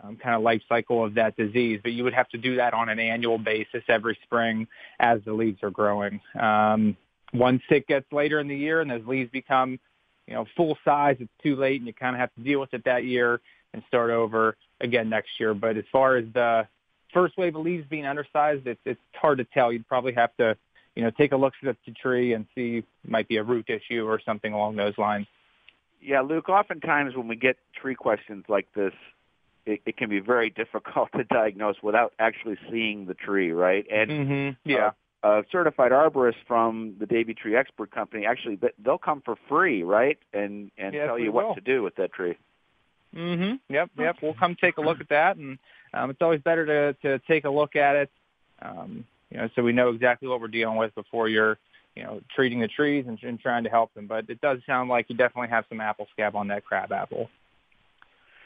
um, 0.04 0.18
kind 0.18 0.36
of 0.36 0.44
life 0.44 0.62
cycle 0.70 1.04
of 1.04 1.16
that 1.16 1.36
disease. 1.38 1.80
But 1.82 1.94
you 1.94 2.04
would 2.04 2.14
have 2.14 2.30
to 2.30 2.38
do 2.38 2.58
that 2.58 2.76
on 2.76 2.90
an 2.90 3.00
annual 3.00 3.40
basis 3.40 3.82
every 3.88 4.16
spring 4.26 4.68
as 5.00 5.22
the 5.26 5.34
leaves 5.34 5.64
are 5.64 5.72
growing. 5.72 6.20
Um, 6.40 6.96
once 7.38 7.62
it 7.70 7.88
gets 7.88 8.12
later 8.12 8.40
in 8.40 8.48
the 8.48 8.58
year 8.58 8.82
and 8.82 8.90
those 8.90 9.06
leaves 9.06 9.32
become, 9.32 9.80
you 10.28 10.34
know, 10.34 10.46
full 10.56 10.78
size, 10.84 11.18
it's 11.20 11.32
too 11.44 11.56
late, 11.56 11.80
and 11.80 11.88
you 11.88 11.94
kind 11.94 12.16
of 12.16 12.20
have 12.20 12.34
to 12.36 12.42
deal 12.42 12.60
with 12.60 12.74
it 12.74 12.84
that 12.86 13.04
year 13.04 13.42
and 13.74 13.84
start 13.88 14.10
over 14.10 14.56
again 14.82 15.10
next 15.10 15.40
year. 15.40 15.54
But 15.54 15.78
as 15.78 15.84
far 15.92 16.16
as 16.16 16.26
the 16.34 16.68
first 17.14 17.38
wave 17.38 17.56
of 17.56 17.64
leaves 17.64 17.88
being 17.90 18.06
undersized, 18.06 18.68
it's 18.68 18.80
it's 18.86 19.00
hard 19.14 19.38
to 19.40 19.46
tell. 19.46 19.72
You'd 19.72 19.88
probably 19.88 20.14
have 20.14 20.36
to, 20.38 20.58
you 20.96 21.04
know, 21.04 21.12
take 21.12 21.32
a 21.32 21.38
look 21.38 21.54
at 21.66 21.76
the 21.86 21.92
tree 21.92 22.34
and 22.34 22.46
see 22.56 22.84
might 23.06 23.28
be 23.28 23.38
a 23.38 23.44
root 23.44 23.70
issue 23.70 24.06
or 24.06 24.20
something 24.26 24.54
along 24.54 24.76
those 24.76 24.98
lines. 24.98 25.28
Yeah, 26.02 26.22
Luke. 26.22 26.50
Oftentimes 26.50 27.16
when 27.16 27.28
we 27.28 27.36
get 27.36 27.58
tree 27.76 27.96
questions 27.96 28.46
like 28.48 28.68
this, 28.76 28.94
it, 29.66 29.82
it 29.86 29.98
can 29.98 30.10
be 30.10 30.20
very 30.20 30.50
difficult 30.56 31.10
to 31.14 31.24
diagnose 31.24 31.76
without 31.82 32.14
actually 32.20 32.58
seeing 32.70 33.06
the 33.06 33.14
tree, 33.14 33.52
right? 33.52 33.86
And 33.92 34.12
mm-hmm. 34.12 34.70
yeah. 34.70 34.88
Uh, 34.88 34.92
a 35.26 35.44
certified 35.52 35.92
arborist 35.92 36.36
from 36.48 36.96
the 37.00 37.08
Davey 37.08 37.34
Tree 37.34 37.56
Expert 37.56 37.90
Company 37.90 38.26
actually 38.26 38.60
they'll 38.84 39.00
come 39.00 39.22
for 39.26 39.36
free, 39.50 39.82
right? 39.82 40.20
And 40.34 40.70
and 40.78 40.94
yes, 40.94 41.08
tell 41.08 41.18
you 41.18 41.32
will. 41.32 41.48
what 41.48 41.56
to 41.56 41.62
do 41.62 41.82
with 41.82 41.96
that 41.96 42.14
tree. 42.14 42.38
Mm-hmm. 43.16 43.74
Yep. 43.74 43.90
Yep. 43.98 44.16
We'll 44.22 44.34
come 44.34 44.56
take 44.60 44.78
a 44.78 44.82
look 44.82 45.00
at 45.00 45.10
that, 45.10 45.38
and 45.38 45.58
um, 45.94 46.10
it's 46.12 46.22
always 46.22 46.42
better 46.42 46.66
to 46.66 46.94
to 47.02 47.20
take 47.28 47.46
a 47.46 47.50
look 47.50 47.76
at 47.76 47.96
it, 47.96 48.10
um, 48.62 49.06
you 49.32 49.38
know, 49.38 49.50
so 49.56 49.64
we 49.64 49.72
know 49.72 49.90
exactly 49.90 50.28
what 50.28 50.42
we're 50.42 50.48
dealing 50.48 50.78
with 50.78 50.94
before 50.96 51.28
you're, 51.28 51.58
you 51.96 52.04
know, 52.04 52.22
treating 52.36 52.60
the 52.60 52.68
trees 52.68 53.06
and, 53.08 53.18
and 53.24 53.40
trying 53.40 53.64
to 53.64 53.70
help 53.70 53.94
them. 53.94 54.06
But 54.06 54.30
it 54.30 54.42
does 54.42 54.60
sound 54.68 54.90
like 54.90 55.10
you 55.10 55.16
definitely 55.16 55.50
have 55.50 55.66
some 55.70 55.82
apple 55.82 56.08
scab 56.12 56.36
on 56.36 56.50
that 56.50 56.66
crab 56.66 56.92
apple. 56.92 57.30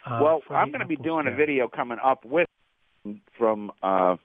Uh, 0.06 0.20
well, 0.22 0.42
I'm 0.50 0.70
going 0.70 0.80
to 0.80 0.88
be 0.88 0.96
apple 0.96 1.04
doing 1.04 1.28
a 1.28 1.36
video 1.36 1.68
coming 1.68 1.98
up 2.02 2.24
with 2.24 2.48
from 3.38 3.72
uh, 3.84 4.15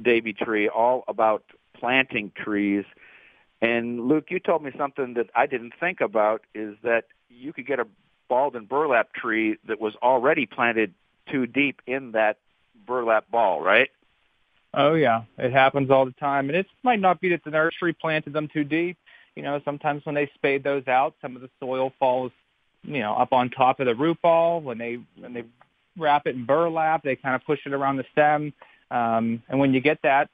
Davey 0.00 0.32
Tree 0.32 0.68
all 0.68 1.04
about 1.08 1.42
planting 1.78 2.32
trees. 2.36 2.84
And 3.60 4.06
Luke, 4.06 4.26
you 4.30 4.38
told 4.38 4.62
me 4.62 4.70
something 4.76 5.14
that 5.14 5.30
I 5.34 5.46
didn't 5.46 5.74
think 5.80 6.00
about 6.00 6.42
is 6.54 6.76
that 6.82 7.04
you 7.28 7.52
could 7.52 7.66
get 7.66 7.80
a 7.80 7.86
balled 8.28 8.56
and 8.56 8.68
burlap 8.68 9.12
tree 9.12 9.58
that 9.66 9.80
was 9.80 9.94
already 10.02 10.46
planted 10.46 10.94
too 11.30 11.46
deep 11.46 11.80
in 11.86 12.12
that 12.12 12.38
burlap 12.86 13.30
ball, 13.30 13.60
right? 13.60 13.88
Oh 14.74 14.94
yeah, 14.94 15.22
it 15.38 15.52
happens 15.52 15.90
all 15.90 16.04
the 16.04 16.12
time, 16.12 16.48
and 16.48 16.56
it 16.56 16.66
might 16.82 17.00
not 17.00 17.20
be 17.20 17.30
that 17.30 17.42
the 17.44 17.50
nursery 17.50 17.94
planted 17.94 18.32
them 18.32 18.48
too 18.52 18.64
deep. 18.64 18.98
You 19.34 19.42
know, 19.42 19.60
sometimes 19.64 20.04
when 20.04 20.14
they 20.14 20.30
spade 20.34 20.62
those 20.62 20.86
out, 20.86 21.14
some 21.22 21.36
of 21.36 21.42
the 21.42 21.50
soil 21.58 21.92
falls, 21.98 22.32
you 22.82 23.00
know, 23.00 23.14
up 23.14 23.32
on 23.32 23.50
top 23.50 23.80
of 23.80 23.86
the 23.86 23.94
root 23.94 24.20
ball. 24.20 24.60
When 24.60 24.76
they 24.76 24.98
when 25.18 25.32
they 25.32 25.44
wrap 25.96 26.26
it 26.26 26.34
in 26.34 26.44
burlap, 26.44 27.02
they 27.02 27.16
kind 27.16 27.34
of 27.34 27.44
push 27.44 27.60
it 27.64 27.72
around 27.72 27.96
the 27.96 28.04
stem, 28.12 28.52
um, 28.90 29.42
and 29.48 29.58
when 29.58 29.72
you 29.72 29.80
get 29.80 30.00
that, 30.02 30.28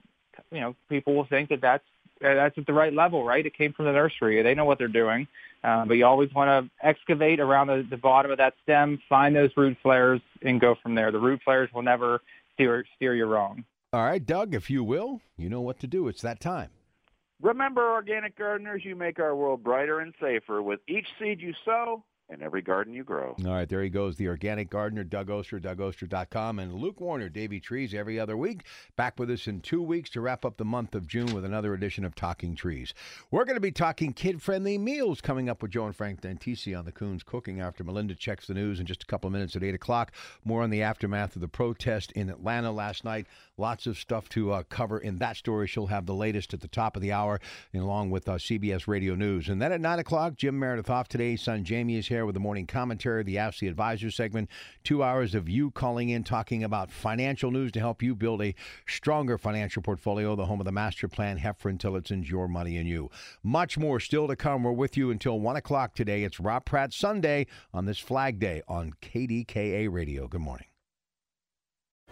you 0.51 0.61
know, 0.61 0.75
people 0.89 1.15
will 1.15 1.27
think 1.27 1.49
that 1.51 1.61
that's 1.61 1.85
uh, 2.25 2.35
that's 2.35 2.57
at 2.57 2.67
the 2.67 2.73
right 2.73 2.93
level, 2.93 3.25
right? 3.25 3.45
It 3.45 3.57
came 3.57 3.73
from 3.73 3.87
the 3.87 3.93
nursery. 3.93 4.43
They 4.43 4.55
know 4.55 4.65
what 4.65 4.79
they're 4.79 4.89
doing, 4.89 5.27
uh, 5.63 5.85
but 5.85 5.95
you 5.95 6.07
always 6.07 6.33
want 6.33 6.49
to 6.49 6.87
excavate 6.87 7.41
around 7.41 7.67
the, 7.67 7.87
the 7.89 7.97
bottom 7.97 8.31
of 8.31 8.39
that 8.39 8.55
stem, 8.63 9.01
find 9.09 9.35
those 9.35 9.51
root 9.57 9.77
flares, 9.83 10.21
and 10.43 10.61
go 10.61 10.75
from 10.83 10.95
there. 10.95 11.11
The 11.11 11.19
root 11.19 11.41
flares 11.45 11.71
will 11.75 11.83
never 11.83 12.21
steer 12.55 12.85
steer 12.97 13.15
you 13.15 13.27
wrong. 13.27 13.65
All 13.93 14.05
right, 14.05 14.25
Doug, 14.25 14.55
if 14.55 14.71
you 14.71 14.83
will, 14.83 15.21
you 15.37 15.49
know 15.49 15.61
what 15.61 15.79
to 15.81 15.87
do. 15.87 16.09
It's 16.09 16.23
that 16.23 16.41
time. 16.41 16.71
Remember, 17.43 17.93
organic 17.93 18.39
gardeners, 18.39 18.83
you 18.85 18.97
make 18.97 19.19
our 19.19 19.37
world 19.37 19.63
brighter 19.63 20.01
and 20.01 20.15
safer 20.21 20.63
with 20.63 20.81
each 20.89 21.07
seed 21.19 21.41
you 21.41 21.53
sow 21.65 22.03
and 22.31 22.43
every 22.43 22.63
garden 22.63 22.95
you 22.95 23.05
grow. 23.05 23.37
All 23.45 23.53
right, 23.53 23.69
there 23.69 23.83
he 23.83 23.91
goes, 23.91 24.17
the 24.17 24.29
organic 24.29 24.71
gardener, 24.71 25.05
Doug 25.05 25.31
Oster, 25.31 25.61
DougOster.com, 25.61 26.59
and 26.59 26.75
Luke 26.75 27.01
Warner, 27.01 27.29
Davey 27.29 27.61
Trees, 27.61 27.93
every 27.93 28.19
other 28.19 28.37
week. 28.37 28.65
Back 28.97 29.19
with 29.19 29.31
us 29.31 29.47
in 29.47 29.61
two 29.61 29.83
weeks 29.83 30.09
to 30.11 30.21
wrap 30.21 30.45
up 30.45 30.57
the 30.57 30.65
month 30.65 30.95
of 30.95 31.07
June 31.07 31.35
with 31.35 31.45
another 31.45 31.75
edition 31.75 32.05
of 32.05 32.15
Talking 32.15 32.55
Trees. 32.57 32.95
We're 33.31 33.45
going 33.45 33.57
to 33.57 33.61
be 33.61 33.73
talking 33.73 34.13
kid 34.13 34.41
friendly 34.41 34.79
meals 34.79 35.21
coming 35.21 35.49
up 35.49 35.61
with 35.61 35.73
Joe 35.73 35.87
and 35.87 35.95
Frank 35.95 36.23
Dantisi 36.23 36.77
on 36.79 36.87
the 36.87 36.93
Kuhn's 36.93 37.23
Cooking 37.23 37.61
after 37.61 37.85
Melinda 37.85 38.15
checks 38.15 38.47
the 38.47 38.55
news 38.55 38.81
in 38.81 38.87
just 38.87 39.03
a 39.03 39.07
couple 39.07 39.29
of 39.29 39.33
minutes 39.33 39.55
at 39.55 39.63
8 39.63 39.75
o'clock. 39.75 40.13
More 40.45 40.63
on 40.63 40.71
the 40.71 40.83
aftermath 40.83 41.35
of 41.37 41.43
the 41.43 41.49
protest 41.49 42.11
in 42.13 42.31
Atlanta 42.31 42.73
last 42.73 43.05
night. 43.05 43.27
Lots 43.59 43.87
of 43.87 43.99
stuff 43.99 44.29
to 44.31 44.53
uh, 44.53 44.63
cover 44.69 44.99
in 44.99 45.19
that 45.19 45.37
story. 45.37 45.67
She'll 45.67 45.87
have 45.87 46.07
the 46.07 46.15
latest 46.15 46.55
at 46.55 46.61
the 46.61 46.69
top 46.69 46.97
of 46.97 47.03
the 47.03 47.13
hour, 47.13 47.41
along 47.75 48.11
with 48.11 48.29
uh, 48.29 48.35
CBS 48.35 48.89
Radio 48.89 49.15
News. 49.15 49.49
And 49.49 49.61
then 49.61 49.73
at 49.73 49.81
9 49.81 49.99
o'clock, 49.99 50.37
Jim 50.37 50.59
Meredith 50.59 50.91
off 50.91 51.09
today. 51.09 51.37
Son 51.37 51.65
Jamie 51.65 51.97
is 51.97 52.09
here 52.09 52.14
with 52.23 52.35
the 52.35 52.41
morning 52.41 52.67
commentary, 52.67 53.23
the 53.23 53.35
the 53.61 53.69
Advisor 53.69 54.11
segment. 54.11 54.49
Two 54.83 55.03
hours 55.03 55.35
of 55.35 55.49
you 55.49 55.71
calling 55.71 56.09
in, 56.09 56.23
talking 56.23 56.63
about 56.63 56.91
financial 56.91 57.51
news 57.51 57.73
to 57.73 57.81
help 57.81 58.03
you 58.03 58.15
build 58.15 58.43
a 58.43 58.55
stronger 58.87 59.37
financial 59.39 59.83
portfolio, 59.83 60.37
the 60.37 60.47
home 60.47 60.61
of 60.61 60.67
the 60.67 60.73
master 60.73 61.09
plan, 61.09 61.39
Hefren 61.39 61.79
Tillotson, 61.79 62.23
your 62.23 62.49
money 62.49 62.77
and 62.77 62.89
you. 62.89 63.11
Much 63.43 63.77
more 63.77 64.01
still 64.01 64.29
to 64.29 64.37
come. 64.37 64.63
We're 64.63 64.73
with 64.73 64.97
you 64.97 65.11
until 65.11 65.41
1 65.41 65.57
o'clock 65.57 65.95
today. 65.95 66.25
It's 66.25 66.41
Rob 66.41 66.65
Pratt 66.65 66.93
Sunday 66.93 67.47
on 67.73 67.87
this 67.87 67.99
Flag 67.99 68.39
Day 68.39 68.63
on 68.69 68.93
KDKA 69.03 69.91
Radio. 69.91 70.29
Good 70.29 70.41
morning. 70.41 70.74